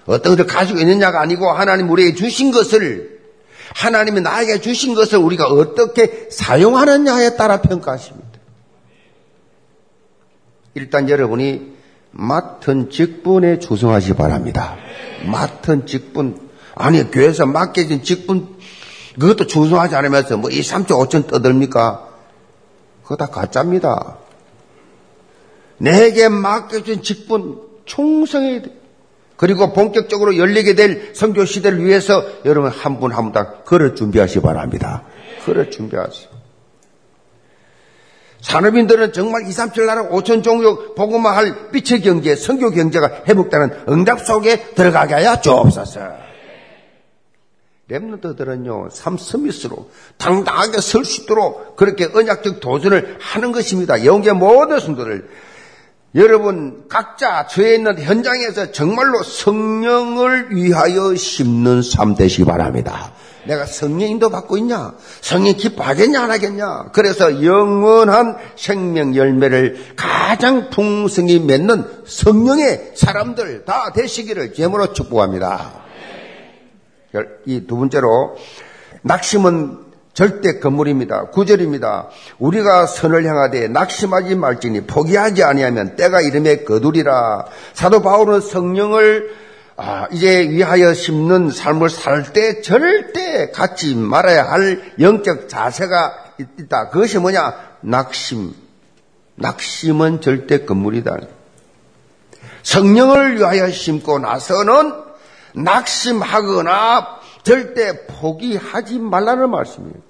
어떤 0.06 0.38
것을 0.38 0.48
가지고 0.48 0.80
있느냐가 0.80 1.20
아니고 1.20 1.52
하나님 1.52 1.90
우리에게 1.90 2.16
주신 2.16 2.52
것을 2.52 3.20
하나님이 3.76 4.22
나에게 4.22 4.62
주신 4.62 4.96
것을 4.96 5.18
우리가 5.18 5.48
어떻게 5.48 6.30
사용하느냐에 6.32 7.36
따라 7.36 7.60
평가하십니다. 7.60 8.26
일단 10.76 11.10
여러분이 11.10 11.74
맡은 12.12 12.90
직분에 12.90 13.60
조성하시 13.60 14.14
바랍니다. 14.14 14.78
맡은 15.30 15.86
직분. 15.86 16.50
아니, 16.76 17.12
교회에서 17.12 17.46
맡겨진 17.46 18.04
직분, 18.04 18.56
그것도 19.20 19.48
조성하지 19.48 19.96
않으면서 19.96 20.38
뭐 20.38 20.50
이 20.50 20.62
3조 20.62 21.10
5천 21.10 21.28
떠들니까? 21.28 22.08
그거 23.04 23.18
다 23.18 23.26
가짜입니다. 23.28 24.18
내게 25.78 26.30
맡겨진 26.30 27.02
직분 27.02 27.62
충성해야 27.86 28.62
돼. 28.62 28.72
그리고 29.38 29.74
본격적으로 29.74 30.38
열리게 30.38 30.76
될 30.76 31.14
성교 31.14 31.44
시대를 31.46 31.84
위해서 31.84 32.24
여러분 32.46 32.72
한 32.72 33.00
분 33.00 33.12
한 33.12 33.26
분다 33.26 33.64
그를 33.64 33.94
준비하시 33.96 34.40
바랍니다. 34.42 35.04
그를 35.46 35.70
준비하세요. 35.70 36.30
산업인들은 38.42 39.12
정말 39.12 39.48
2, 39.48 39.52
3, 39.52 39.74
7 39.74 39.86
나라 39.88 40.08
5천 40.10 40.44
종족 40.44 40.96
복음화 40.96 41.36
할 41.36 41.72
빛의 41.72 42.02
경제, 42.02 42.36
성교 42.36 42.70
경제가 42.72 43.24
회복되는 43.28 43.86
응답 43.90 44.20
속에 44.26 44.74
들어가게 44.76 45.16
하여 45.16 45.42
주옵소서. 45.42 46.00
랩런트들은요, 47.90 48.90
삼스미스로 48.92 49.90
당당하게 50.18 50.80
설 50.82 51.06
수 51.06 51.24
있도록 51.24 51.76
그렇게 51.76 52.06
언약적 52.12 52.60
도전을 52.60 53.18
하는 53.20 53.52
것입니다. 53.52 54.06
영계 54.06 54.32
모든 54.32 54.80
성도들. 54.80 55.28
여러분, 56.16 56.86
각자 56.88 57.46
저에 57.46 57.76
있는 57.76 58.00
현장에서 58.00 58.72
정말로 58.72 59.22
성령을 59.22 60.56
위하여 60.56 61.14
심는 61.14 61.82
삶 61.82 62.16
되시기 62.16 62.46
바랍니다. 62.46 63.12
내가 63.46 63.66
성령 63.66 64.10
인도 64.10 64.30
받고 64.30 64.58
있냐? 64.58 64.94
성령 65.22 65.56
기뻐하겠냐, 65.56 66.24
안 66.24 66.32
하겠냐? 66.32 66.92
그래서 66.94 67.44
영원한 67.44 68.38
생명 68.56 69.14
열매를 69.16 69.78
가장 69.98 70.70
풍성히 70.70 71.40
맺는 71.40 71.84
성령의 72.06 72.94
사람들 72.96 73.66
다 73.66 73.92
되시기를 73.94 74.54
제물로 74.54 74.94
축복합니다. 74.94 75.84
이 77.46 77.68
두 77.68 77.78
번째로, 77.78 78.38
낙심은 79.04 79.85
절대 80.16 80.60
건물입니다. 80.60 81.26
구절입니다. 81.26 82.08
우리가 82.40 82.88
선을 82.88 83.26
향하되 83.26 83.68
낙심하지 83.68 84.36
말지니 84.36 84.88
포기하지 84.88 85.44
아니하면 85.44 85.98
때가 85.98 86.22
이름에 86.22 86.64
거두리라. 86.64 87.46
사도 87.74 88.02
바울은 88.02 88.40
성령을 88.40 89.46
아, 89.78 90.08
이제 90.14 90.50
위하여 90.50 90.94
심는 90.94 91.50
삶을 91.52 91.90
살 91.90 92.32
때 92.32 92.62
절대 92.62 93.52
갖지 93.52 93.94
말아야 93.94 94.50
할 94.50 94.94
영적 95.02 95.50
자세가 95.50 96.14
있다. 96.60 96.90
그것이 96.90 97.20
뭐냐? 97.20 97.54
낙심. 97.82 98.54
낙심은 99.36 100.22
절대 100.22 100.64
건물이다. 100.64 101.18
성령을 102.64 103.38
위하여 103.38 103.70
심고 103.70 104.20
나서는 104.20 104.94
낙심하거나 105.56 107.20
절대 107.44 108.08
포기하지 108.08 109.00
말라는 109.00 109.50
말씀이에요. 109.52 110.05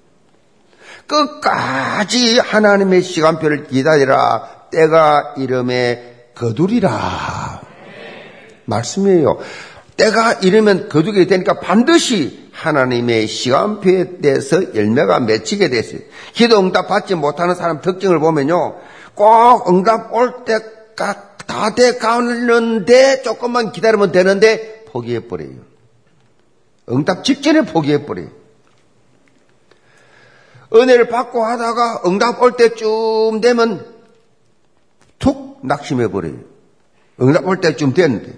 끝까지 1.06 2.38
하나님의 2.38 3.02
시간표를 3.02 3.66
기다리라. 3.68 4.68
때가 4.70 5.34
이름에 5.36 6.30
거두리라. 6.34 7.60
말씀이에요. 8.64 9.38
때가 9.96 10.34
이르면 10.34 10.88
거두게 10.88 11.26
되니까 11.26 11.60
반드시 11.60 12.50
하나님의 12.52 13.26
시간표에 13.26 14.18
대해서 14.20 14.74
열매가 14.74 15.20
맺히게 15.20 15.68
됐어요. 15.70 16.00
기도 16.32 16.58
응답 16.58 16.88
받지 16.88 17.14
못하는 17.14 17.54
사람 17.54 17.80
특징을 17.80 18.18
보면요. 18.18 18.76
꼭 19.14 19.68
응답 19.70 20.12
올 20.12 20.44
때가 20.44 21.36
다 21.46 21.74
돼 21.74 21.96
가는데 21.96 23.22
조금만 23.22 23.72
기다리면 23.72 24.12
되는데 24.12 24.84
포기해버려요. 24.88 25.58
응답 26.90 27.24
직전에 27.24 27.62
포기해버려요. 27.62 28.28
은혜를 30.74 31.08
받고 31.08 31.44
하다가 31.44 32.02
응답 32.06 32.42
올 32.42 32.56
때쯤 32.56 33.40
되면 33.40 33.86
툭 35.18 35.58
낙심해 35.62 36.08
버려요. 36.08 36.34
응답 37.20 37.46
올 37.46 37.60
때쯤 37.60 37.94
됐는데. 37.94 38.34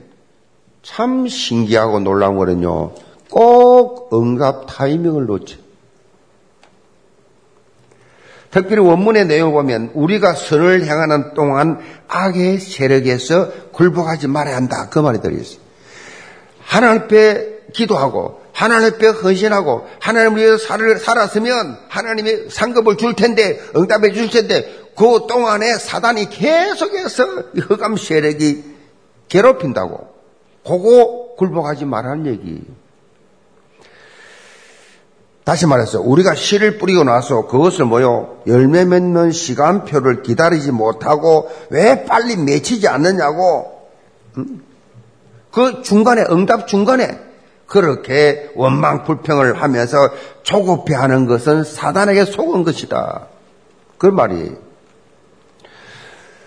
참 0.83 1.27
신기하고 1.27 2.01
놀라운 2.01 2.37
거는요. 2.37 2.95
꼭 3.31 4.11
응답 4.12 4.67
타이밍을 4.69 5.27
놓쳐. 5.27 5.57
특별히 8.51 8.83
원문의 8.83 9.27
내용을 9.27 9.53
보면 9.53 9.91
우리가 9.95 10.33
선을 10.33 10.87
향하는 10.87 11.35
동안 11.35 11.81
악의 12.09 12.61
세력에서 12.61 13.71
굴복하지 13.73 14.29
말아야 14.29 14.57
한다. 14.57 14.88
그 14.88 14.99
말이 14.99 15.21
들어있어요. 15.21 15.61
하나님 16.61 17.03
앞에 17.03 17.58
기도하고 17.73 18.41
하나님 18.53 18.95
앞에 18.95 19.07
헌신하고 19.09 19.87
하나님을 20.01 20.39
위해서 20.39 20.59
살, 20.59 20.99
살았으면 20.99 21.79
하나님이 21.89 22.51
상급을 22.51 22.97
줄 22.97 23.15
텐데 23.15 23.61
응답해 23.77 24.13
줄 24.13 24.31
텐데 24.31 24.89
그 24.97 25.27
동안에 25.29 25.75
사단이 25.75 26.29
계속해서 26.29 27.25
흑암 27.55 27.97
세력이 27.97 28.65
괴롭힌다고 29.29 30.09
그거 30.65 31.35
굴복하지 31.37 31.85
말라는 31.85 32.27
얘기. 32.27 32.65
다시 35.45 35.67
말해서 35.67 36.01
우리가 36.03 36.35
씨를 36.35 36.77
뿌리고 36.77 37.05
나서 37.05 37.47
그것을 37.47 37.87
뭐요 37.87 38.43
열매 38.47 38.85
맺는 38.85 39.31
시간표를 39.31 40.23
기다리지 40.23 40.73
못하고 40.73 41.51
왜 41.71 42.05
빨리 42.05 42.37
맺히지 42.37 42.87
않느냐고 42.87 43.89
음? 44.37 44.63
그 45.51 45.81
중간에 45.83 46.23
응답 46.29 46.69
중간에 46.69 47.28
그렇게 47.69 48.51
원망 48.55 49.05
불평을 49.05 49.63
하면서 49.63 49.97
조급해 50.43 50.95
하는 50.95 51.27
것은 51.27 51.63
사단에게 51.63 52.25
속은 52.25 52.65
것이다. 52.65 53.27
그 53.99 54.07
말이 54.07 54.53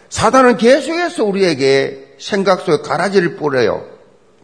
사단은 0.10 0.58
계속해서 0.58 1.24
우리에게 1.24 2.16
생각 2.20 2.62
속에 2.62 2.82
가라지를 2.82 3.38
뿌려요. 3.38 3.86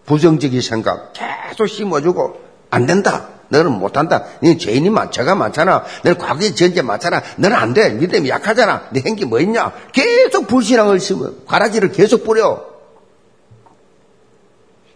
부정적인 0.06 0.62
생각 0.62 1.14
계속 1.14 1.68
심어주고 1.68 2.40
안 2.70 2.86
된다. 2.86 3.30
너는 3.50 3.72
못한다. 3.72 4.26
네 4.42 4.58
죄인이 4.58 4.90
많자가 4.90 5.34
많잖아. 5.34 5.84
너는 6.04 6.18
과거의 6.20 6.54
전제 6.54 6.82
많잖아. 6.84 7.24
너는 7.38 7.56
안 7.56 7.74
돼. 7.74 7.90
믿음이 7.90 8.30
약하잖아. 8.30 8.84
네 8.92 9.02
행기 9.06 9.26
뭐 9.26 9.40
있냐. 9.40 9.72
계속 9.94 10.48
불신앙을 10.48 11.00
심어. 11.00 11.32
가라지를 11.48 11.92
계속 11.92 12.24
뿌려. 12.24 12.67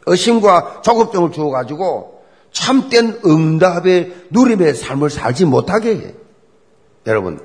의심과 0.05 0.81
조급증을 0.83 1.31
주어가지고 1.31 2.21
참된 2.51 3.19
응답의 3.25 4.13
누림의 4.31 4.75
삶을 4.75 5.09
살지 5.09 5.45
못하게 5.45 5.95
해. 5.95 6.13
여러분, 7.07 7.39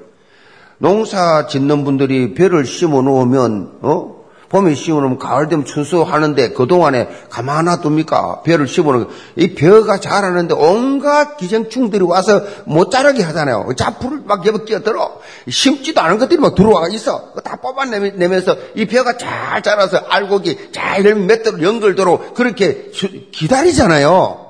농사 0.79 1.47
짓는 1.47 1.85
분들이 1.85 2.35
벼를 2.35 2.65
심어 2.65 3.03
놓으면, 3.03 3.79
어? 3.83 4.16
봄에 4.49 4.75
심어놓으면 4.75 5.19
가을 5.19 5.49
되면 5.49 5.65
춘수하는데 5.65 6.51
그동안에 6.51 7.09
가만히 7.31 7.71
둡니까? 7.85 8.43
벼를 8.43 8.69
심어놓으면 8.69 9.09
이 9.37 9.55
벼가 9.55 9.99
자라는데 9.99 10.55
온갖 10.55 11.37
기생충들이 11.37 12.05
와서 12.05 12.43
못 12.65 12.91
자라게 12.91 13.23
하잖아요. 13.25 13.69
자풀을 13.77 14.23
막 14.25 14.47
옆에 14.47 14.65
끼어들어. 14.65 15.21
심지도 15.49 16.01
않은 16.01 16.19
것들이 16.19 16.41
막 16.41 16.55
들어와 16.55 16.89
있어. 16.89 17.33
다 17.43 17.57
뽑아내면서 17.57 18.57
이 18.75 18.87
벼가 18.87 19.17
잘 19.17 19.63
자라서 19.63 19.99
알곡이 20.09 20.71
잘 20.73 21.03
맺도록 21.03 21.63
연결도록 21.63 22.35
그렇게 22.35 22.91
기다리잖아요. 23.33 24.47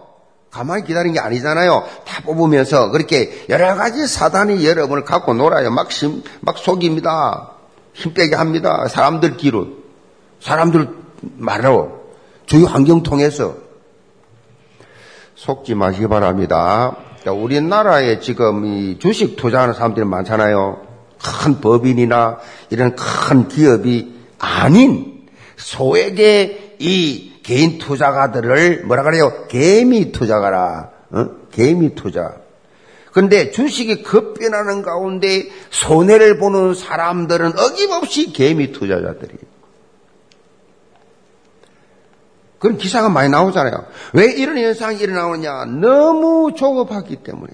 가만히 0.50 0.84
기다린 0.84 1.12
게 1.12 1.20
아니잖아요. 1.20 1.84
다 2.06 2.22
뽑으면서 2.22 2.90
그렇게 2.90 3.44
여러 3.50 3.74
가지 3.74 4.06
사단이 4.06 4.66
여러분을 4.66 5.04
갖고 5.04 5.34
놀아요. 5.34 5.70
막, 5.70 5.92
심, 5.92 6.22
막 6.40 6.56
속입니다. 6.56 7.50
힘 7.92 8.14
빼게 8.14 8.36
합니다. 8.36 8.88
사람들 8.88 9.36
기로. 9.36 9.85
사람들 10.46 10.88
말로 11.38 12.04
주위 12.46 12.64
환경 12.64 13.02
통해서 13.02 13.56
속지 15.34 15.74
마시기 15.74 16.06
바랍니다. 16.06 16.96
우리나라에 17.26 18.20
지금 18.20 18.64
이 18.64 19.00
주식 19.00 19.34
투자하는 19.34 19.74
사람들이 19.74 20.06
많잖아요. 20.06 20.86
큰 21.20 21.60
법인이나 21.60 22.38
이런 22.70 22.94
큰 22.94 23.48
기업이 23.48 24.14
아닌 24.38 25.26
소액의 25.56 26.76
이 26.78 27.32
개인 27.42 27.78
투자가들을 27.78 28.84
뭐라 28.84 29.02
그래요? 29.02 29.48
개미 29.48 30.12
투자가라. 30.12 30.90
어? 31.10 31.26
개미 31.50 31.96
투자. 31.96 32.36
근데 33.12 33.50
주식이 33.50 34.04
급변하는 34.04 34.82
가운데 34.82 35.48
손해를 35.70 36.38
보는 36.38 36.74
사람들은 36.74 37.58
어김없이 37.58 38.32
개미 38.32 38.70
투자자들이에요. 38.70 39.56
그런 42.66 42.78
기사가 42.78 43.08
많이 43.08 43.28
나오잖아요. 43.28 43.74
왜 44.14 44.26
이런 44.32 44.58
현상이 44.58 44.98
일어나느냐? 44.98 45.66
너무 45.66 46.52
조급하기 46.52 47.16
때문에. 47.22 47.52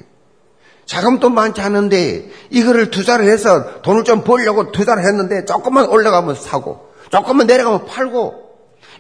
자금도 0.87 1.29
많지 1.29 1.61
않은데 1.61 2.31
이거를 2.49 2.91
투자를 2.91 3.27
해서 3.27 3.83
돈을 3.83 4.05
좀 4.05 4.25
벌려고 4.25 4.73
투자를 4.73 5.05
했는데 5.05 5.45
조금만 5.45 5.87
올라가면 5.87 6.35
사고 6.35 6.89
조금만 7.11 7.47
내려가면 7.47 7.85
팔고 7.85 8.35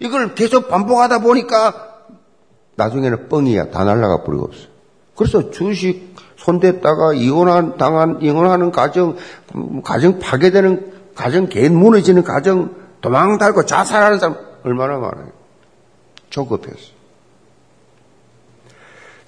이걸 0.00 0.34
계속 0.34 0.68
반복하다 0.68 1.20
보니까 1.20 1.88
나중에는 2.76 3.30
뻥이야. 3.30 3.70
다 3.70 3.84
날라가 3.84 4.22
버리고 4.22 4.44
없어. 4.44 4.66
그래서 5.16 5.50
주식 5.50 6.14
손댔다가 6.36 7.14
이혼한, 7.14 7.78
당한, 7.78 8.18
이혼하는 8.20 8.70
가정, 8.70 9.16
가정 9.82 10.18
파괴되는 10.18 10.92
가정, 11.14 11.46
개인 11.46 11.74
무너지는 11.74 12.22
가정, 12.22 12.74
도망 13.00 13.38
달고 13.38 13.64
자살하는 13.64 14.18
사람 14.18 14.36
얼마나 14.62 14.98
많아요. 14.98 15.41
조급했어. 16.32 16.92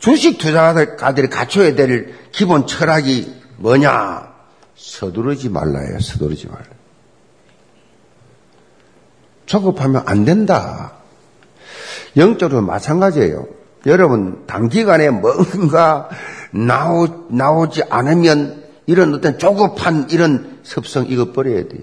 주식 0.00 0.38
투자가들이 0.38 1.28
갖춰야 1.28 1.74
될 1.74 2.14
기본 2.32 2.66
철학이 2.66 3.32
뭐냐? 3.58 4.34
서두르지 4.76 5.48
말라요. 5.50 6.00
서두르지 6.00 6.48
말라. 6.48 6.64
조급하면 9.46 10.02
안 10.06 10.24
된다. 10.24 10.94
영적으로 12.16 12.62
마찬가지예요. 12.62 13.46
여러분 13.86 14.46
단기간에 14.46 15.10
뭔가 15.10 16.08
나오, 16.50 17.26
나오지 17.28 17.84
않으면 17.90 18.64
이런 18.86 19.14
어떤 19.14 19.38
조급한 19.38 20.08
이런 20.10 20.60
습성 20.62 21.06
이거 21.08 21.32
버려야 21.32 21.68
돼요. 21.68 21.82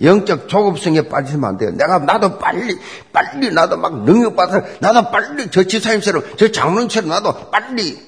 영적 0.00 0.48
조급성에 0.48 1.02
빠지면 1.08 1.44
안 1.50 1.56
돼요. 1.56 1.70
내가 1.72 1.98
나도 1.98 2.38
빨리 2.38 2.78
빨리 3.12 3.50
나도 3.52 3.76
막 3.76 4.04
능력받아 4.04 4.62
나도 4.80 5.10
빨리 5.10 5.50
저 5.50 5.64
지사님처럼 5.64 6.22
저 6.36 6.50
장로님처럼 6.52 7.08
나도 7.10 7.50
빨리 7.50 7.98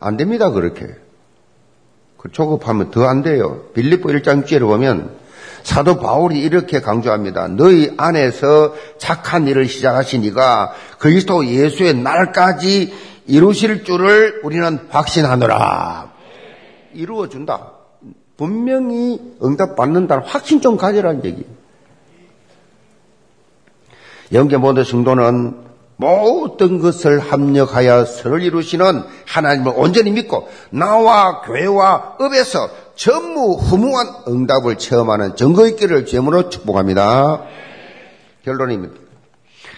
안 0.00 0.16
됩니다 0.16 0.50
그렇게. 0.50 0.86
그 2.16 2.30
조급하면 2.32 2.90
더 2.90 3.06
안 3.06 3.22
돼요. 3.22 3.64
빌립보 3.74 4.08
1장 4.10 4.44
6절에 4.44 4.60
보면 4.60 5.16
사도 5.62 5.98
바울이 5.98 6.40
이렇게 6.40 6.80
강조합니다. 6.80 7.48
너희 7.48 7.92
안에서 7.96 8.74
착한 8.98 9.46
일을 9.48 9.66
시작하신 9.66 10.24
이가 10.24 10.72
그리스도 10.98 11.46
예수의 11.46 11.94
날까지 11.94 12.94
이루실 13.26 13.84
줄을 13.84 14.40
우리는 14.44 14.78
확신하노라. 14.88 16.12
이루어준다. 16.94 17.72
분명히 18.38 19.20
응답 19.42 19.76
받는다는 19.76 20.24
확신 20.24 20.62
좀 20.62 20.78
가지라는 20.78 21.24
얘기. 21.24 21.44
영계 24.32 24.56
모든 24.56 24.84
성도는 24.84 25.68
모든 25.96 26.78
것을 26.78 27.18
합력하여 27.18 28.04
선을 28.04 28.42
이루시는 28.42 29.02
하나님을 29.26 29.72
온전히 29.74 30.12
믿고 30.12 30.48
나와 30.70 31.42
교회와 31.42 32.16
업에서 32.20 32.70
전무 32.94 33.54
후무한 33.54 34.06
응답을 34.28 34.78
체험하는 34.78 35.34
증거 35.34 35.66
있기를 35.66 36.06
제문으로 36.06 36.50
축복합니다. 36.50 37.42
결론입니다. 38.44 38.94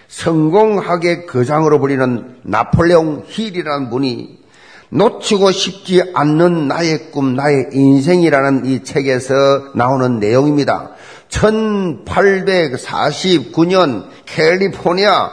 성공하게 0.09 1.25
거장으로 1.25 1.79
불리는 1.79 2.41
나폴레옹 2.43 3.25
힐이라는 3.27 3.89
분이 3.89 4.40
놓치고 4.91 5.51
싶지 5.53 6.03
않는 6.15 6.69
나의 6.69 7.11
꿈, 7.11 7.35
나의 7.35 7.71
인생이라는 7.73 8.67
이 8.67 8.85
책에서 8.85 9.35
나오는 9.75 10.19
내용입니다. 10.19 10.91
1849년 11.29 14.09
캘리포니아 14.27 15.31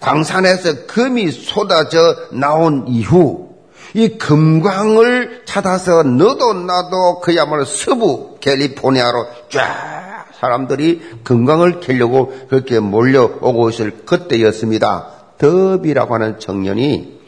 광산에서 0.00 0.86
금이 0.86 1.30
쏟아져 1.30 1.98
나온 2.32 2.86
이후 2.88 3.50
이 3.94 4.18
금광을 4.18 5.42
찾아서 5.46 6.02
너도 6.02 6.52
나도 6.54 7.20
그야말로 7.20 7.64
서부 7.64 8.36
캘리포니아로 8.40 9.26
쫙 9.50 10.26
사람들이 10.38 11.00
금광을 11.24 11.80
캐려고 11.80 12.32
그렇게 12.48 12.80
몰려오고 12.80 13.70
있을 13.70 14.04
그때였습니다. 14.06 15.08
더비라고 15.38 16.14
하는 16.14 16.38
청년이 16.38 17.19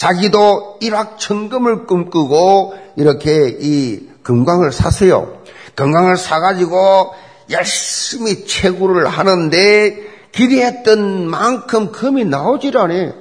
자기도 0.00 0.78
일확천금을 0.80 1.84
꿈꾸고 1.84 2.74
이렇게 2.96 3.54
이 3.60 4.08
금광을 4.22 4.72
샀어요. 4.72 5.42
금광을 5.74 6.16
사가지고 6.16 7.12
열심히 7.50 8.46
채굴을 8.46 9.06
하는데 9.06 9.96
기대했던 10.32 11.28
만큼 11.28 11.92
금이 11.92 12.24
나오질 12.24 12.78
않아요. 12.78 13.12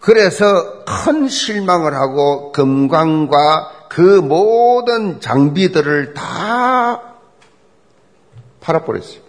그래서 0.00 0.84
큰 0.84 1.28
실망을 1.28 1.94
하고 1.94 2.50
금광과 2.50 3.86
그 3.88 4.00
모든 4.00 5.20
장비들을 5.20 6.14
다 6.14 7.14
팔아버렸어요. 8.60 9.20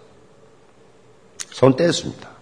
손 1.52 1.76
뗐습니다. 1.76 2.37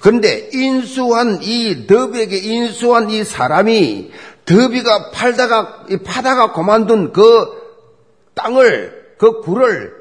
그런데 0.00 0.48
인수한 0.52 1.40
이 1.42 1.86
더비에게 1.86 2.38
인수한 2.38 3.10
이 3.10 3.22
사람이 3.22 4.10
더비가 4.46 5.10
팔다가 5.10 5.84
파다가 6.04 6.52
그만둔 6.52 7.12
그 7.12 7.46
땅을 8.34 9.14
그 9.18 9.40
굴을 9.42 9.92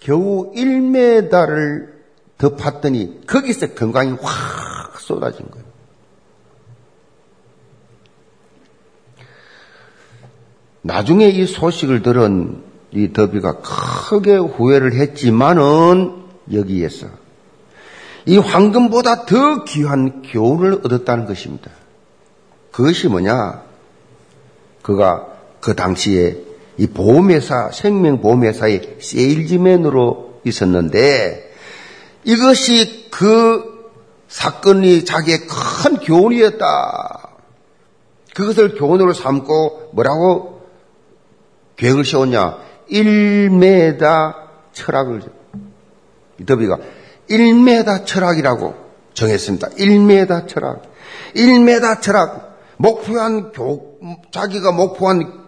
겨우 0.00 0.52
1m를 0.54 1.92
더 2.38 2.56
팠더니 2.56 3.26
거기서 3.26 3.74
건강이 3.74 4.16
확 4.20 4.98
쏟아진 4.98 5.48
거예요. 5.50 5.66
나중에 10.80 11.28
이 11.28 11.46
소식을 11.46 12.02
들은 12.02 12.62
이 12.90 13.12
더비가 13.12 13.60
크게 13.60 14.36
후회를 14.36 14.94
했지만은 14.94 16.24
여기에서 16.52 17.21
이 18.26 18.38
황금보다 18.38 19.26
더 19.26 19.64
귀한 19.64 20.22
교훈을 20.22 20.80
얻었다는 20.84 21.26
것입니다. 21.26 21.70
그것이 22.70 23.08
뭐냐? 23.08 23.62
그가 24.82 25.26
그 25.60 25.74
당시에 25.74 26.38
이 26.78 26.86
보험회사, 26.86 27.70
생명보험회사의 27.72 28.96
세일즈맨으로 29.00 30.40
있었는데 30.44 31.52
이것이 32.24 33.08
그 33.10 33.90
사건이 34.28 35.04
자기의 35.04 35.40
큰 35.46 35.98
교훈이었다. 35.98 37.28
그것을 38.34 38.76
교훈으로 38.76 39.12
삼고 39.12 39.90
뭐라고 39.92 40.62
계획을 41.76 42.04
세웠냐? 42.04 42.58
1m 42.90 44.34
철학을, 44.72 45.22
이 46.40 46.46
더비가 46.46 46.78
1m 47.32 48.06
철학이라고 48.06 48.74
정했습니다. 49.14 49.70
1m 49.70 50.48
철학. 50.48 50.82
1m 51.34 52.02
철학. 52.02 52.58
목표한 52.76 53.52
교, 53.52 53.98
자기가 54.30 54.72
목표한 54.72 55.42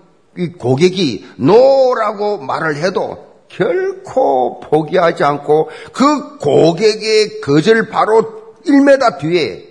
고객이 0.59 1.27
노라고 1.37 2.39
말을 2.39 2.77
해도 2.77 3.35
결코 3.49 4.61
포기하지 4.61 5.25
않고 5.25 5.69
그 5.93 6.39
고객의 6.39 7.41
거절 7.41 7.89
바로 7.89 8.55
1m 8.67 9.19
뒤에 9.19 9.65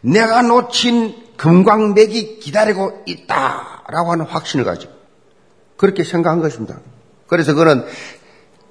내가 0.00 0.42
놓친 0.42 1.14
금광맥이 1.36 2.40
기다리고 2.40 3.02
있다라고 3.06 4.12
하는 4.12 4.24
확신을 4.24 4.64
가지고 4.64 4.92
그렇게 5.76 6.04
생각한 6.04 6.40
것입니다. 6.40 6.78
그래서 7.26 7.54
그는 7.54 7.84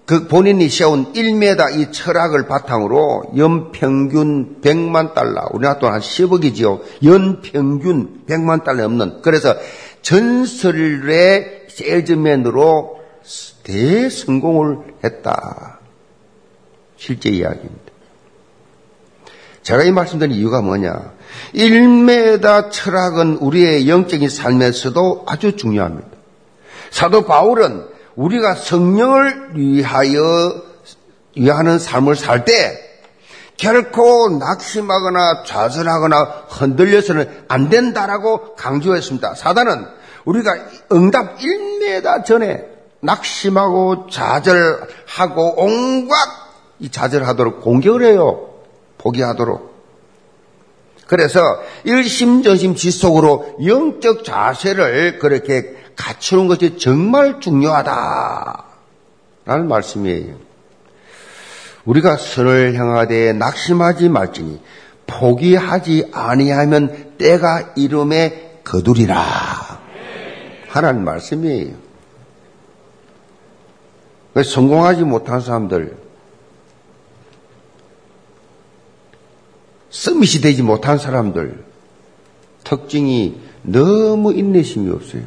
그 0.06 0.28
본인이 0.28 0.68
세운 0.68 1.14
1m 1.14 1.80
이 1.80 1.92
철학을 1.92 2.48
바탕으로 2.48 3.34
연평균 3.38 4.58
100만 4.62 5.14
달러, 5.14 5.48
우리나라 5.52 5.80
돈 5.80 5.92
한 5.92 6.02
10억이지요. 6.02 6.82
연평균 7.04 8.24
100만 8.28 8.64
달러 8.64 8.86
없는. 8.86 9.22
그래서 9.22 9.56
전설의 10.02 11.68
세일즈맨으로 11.70 13.00
대성공을 13.64 14.78
했다. 15.04 15.80
실제 16.98 17.30
이야기입니다. 17.30 17.92
제가 19.64 19.84
이 19.84 19.92
말씀드린 19.92 20.36
이유가 20.36 20.62
뭐냐. 20.62 21.14
1m 21.56 22.72
철학은 22.72 23.38
우리의 23.38 23.88
영적인 23.88 24.28
삶에서도 24.28 25.26
아주 25.28 25.56
중요합니다. 25.56 26.10
사도 26.90 27.26
바울은 27.26 27.91
우리가 28.16 28.56
성령을 28.56 29.52
위하여 29.56 30.22
위하는 31.36 31.80
삶을 31.80 32.16
살 32.16 32.46
때 32.46 32.92
결코 33.58 34.30
낙심하거나 34.40 35.44
좌절하거나 35.44 36.46
흔들려서는 36.50 37.46
안 37.48 37.70
된다라고 37.70 38.56
강조했습니다. 38.56 39.36
사단은 39.36 39.86
우리가 40.26 40.56
응답 40.92 41.38
1m 41.38 42.26
전에 42.26 42.66
낙심하고 43.02 44.08
좌절하고 44.10 45.54
온갖 45.58 46.16
이 46.80 46.90
좌절하도록 46.90 47.62
공격을 47.62 48.04
해요. 48.04 48.50
포기하도록. 48.98 49.72
그래서 51.06 51.40
일심전심 51.84 52.74
지속으로 52.76 53.58
영적 53.64 54.24
자세를 54.24 55.20
그렇게 55.20 55.76
갖추는 55.96 56.48
것이 56.48 56.78
정말 56.78 57.40
중요하다. 57.40 58.66
라는 59.46 59.68
말씀이에요. 59.68 60.36
우리가 61.86 62.18
선을 62.18 62.76
향하되 62.76 63.34
낙심하지 63.34 64.10
말지니 64.10 64.62
포기하지 65.08 66.10
아니하면 66.14 67.16
때가 67.18 67.74
이름에 67.76 68.60
거두리라. 68.64 69.82
하나님 70.68 71.04
말씀이에요. 71.04 71.76
성공하지 74.44 75.04
못한 75.04 75.42
사람들, 75.42 75.98
서밋이 79.90 80.42
되지 80.42 80.64
못한 80.64 80.98
사람들, 80.98 81.66
특징이 82.64 83.42
너무 83.64 84.32
인내심이 84.32 84.90
없어요. 84.90 85.24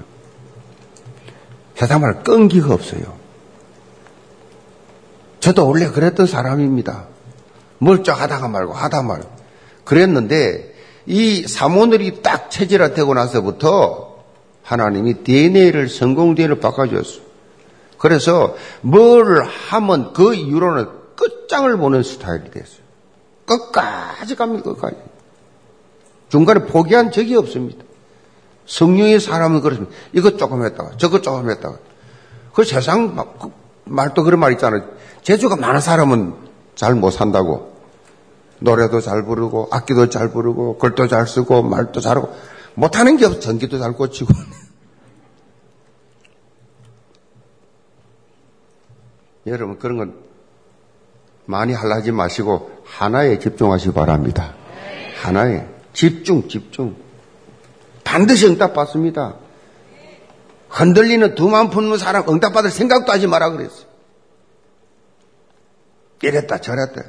세상 1.75 2.01
말 2.01 2.22
끈기가 2.22 2.72
없어요. 2.72 3.03
저도 5.41 5.68
원래 5.68 5.89
그랬던 5.89 6.27
사람입니다. 6.27 7.07
멀쩡하다가 7.79 8.49
말고 8.49 8.72
하다 8.72 9.03
말고. 9.03 9.29
그랬는데 9.85 10.75
이 11.07 11.47
사모늘이 11.47 12.22
딱 12.22 12.51
체질화되고 12.51 13.12
나서부터 13.12 14.22
하나님이 14.62 15.22
DNA를 15.25 15.89
성공 15.89 16.35
DNA를 16.35 16.61
바꿔줬어. 16.61 17.20
그래서 17.99 18.55
뭘 18.81 19.45
하면 19.45 20.12
그 20.12 20.35
이후로는 20.35 20.89
끝장을 21.16 21.77
보는 21.77 22.03
스타일이 22.03 22.51
됐어요. 22.51 22.85
끝까지 23.45 24.35
갑니다. 24.37 24.64
끝까지. 24.64 24.97
중간에 26.31 26.61
포기한 26.66 27.12
적이 27.12 27.37
없습니다. 27.37 27.85
성령의 28.66 29.20
사람은 29.20 29.60
그렇습니다. 29.60 29.94
이것 30.12 30.38
조금 30.38 30.64
했다가 30.64 30.96
저것 30.96 31.22
조금 31.22 31.50
했다가. 31.50 31.78
그 32.52 32.64
세상 32.64 33.16
그 33.16 33.50
말도 33.84 34.22
그런 34.24 34.40
말 34.40 34.52
있잖아요. 34.52 34.84
재주가 35.22 35.56
많은 35.56 35.80
사람은 35.80 36.34
잘 36.74 36.94
못 36.94 37.10
산다고. 37.10 37.74
노래도 38.60 39.00
잘 39.00 39.24
부르고 39.24 39.68
악기도 39.70 40.08
잘 40.08 40.30
부르고 40.30 40.78
글도 40.78 41.08
잘 41.08 41.26
쓰고 41.26 41.62
말도 41.62 42.00
잘하고 42.00 42.34
못하는 42.74 43.16
게 43.16 43.26
없어. 43.26 43.40
전기도 43.40 43.78
잘 43.78 43.92
꽂히고. 43.92 44.32
여러분 49.46 49.78
그런 49.78 49.98
건 49.98 50.14
많이 51.44 51.74
하려하지 51.74 52.12
마시고 52.12 52.70
하나에 52.84 53.38
집중하시기 53.38 53.92
바랍니다. 53.92 54.54
하나에 55.20 55.68
집중 55.92 56.48
집중. 56.48 57.03
반드시 58.14 58.46
응답받습니다. 58.46 59.34
흔들리는 60.68 61.34
두만 61.34 61.70
품는 61.70 61.98
사람 61.98 62.28
응답받을 62.28 62.70
생각도 62.70 63.10
하지 63.10 63.26
마라 63.26 63.50
그랬어요. 63.50 63.86
이랬다 66.22 66.58
저랬다. 66.58 67.02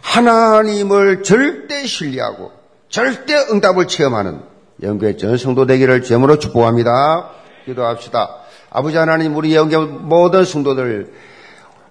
하나님을 0.00 1.22
절대 1.22 1.86
신뢰하고 1.86 2.50
절대 2.88 3.34
응답을 3.34 3.88
체험하는 3.88 4.40
영교의 4.82 5.18
전 5.18 5.36
성도 5.36 5.66
되기를 5.66 6.02
제물로 6.02 6.38
축복합니다. 6.38 7.30
기도합시다. 7.66 8.36
아버지 8.70 8.96
하나님 8.96 9.36
우리 9.36 9.54
영교 9.54 9.84
모든 9.84 10.46
성도들 10.46 11.12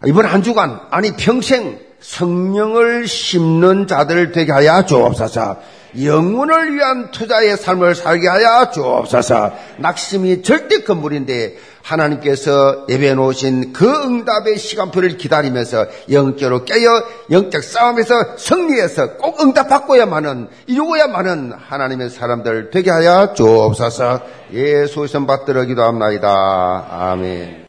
이번 0.07 0.25
한 0.25 0.41
주간 0.41 0.81
아니 0.89 1.15
평생 1.15 1.79
성령을 1.99 3.07
심는 3.07 3.85
자들 3.85 4.31
되게 4.31 4.51
하여 4.51 4.83
주옵소서. 4.83 5.57
영혼을 6.03 6.75
위한 6.75 7.11
투자의 7.11 7.57
삶을 7.57 7.95
살게 7.95 8.27
하여 8.27 8.69
주옵소서. 8.71 9.53
낙심이 9.77 10.41
절대 10.41 10.83
건물인데 10.83 11.57
하나님께서 11.81 12.85
예배해 12.89 13.13
놓으신 13.13 13.71
그 13.73 13.89
응답의 13.89 14.57
시간표를 14.57 15.17
기다리면서 15.17 15.87
영적으로 16.11 16.65
깨어 16.65 17.03
영적 17.31 17.63
싸움에서 17.63 18.37
승리해서 18.37 19.13
꼭 19.13 19.41
응답받고야만은 19.41 20.49
이루어야만은 20.67 21.53
하나님의 21.57 22.09
사람들 22.09 22.71
되게 22.71 22.91
하여 22.91 23.33
주옵소서. 23.33 24.21
예수의 24.51 25.07
선 25.07 25.27
받들어 25.27 25.63
기도합나이다. 25.63 26.87
아멘. 26.89 27.65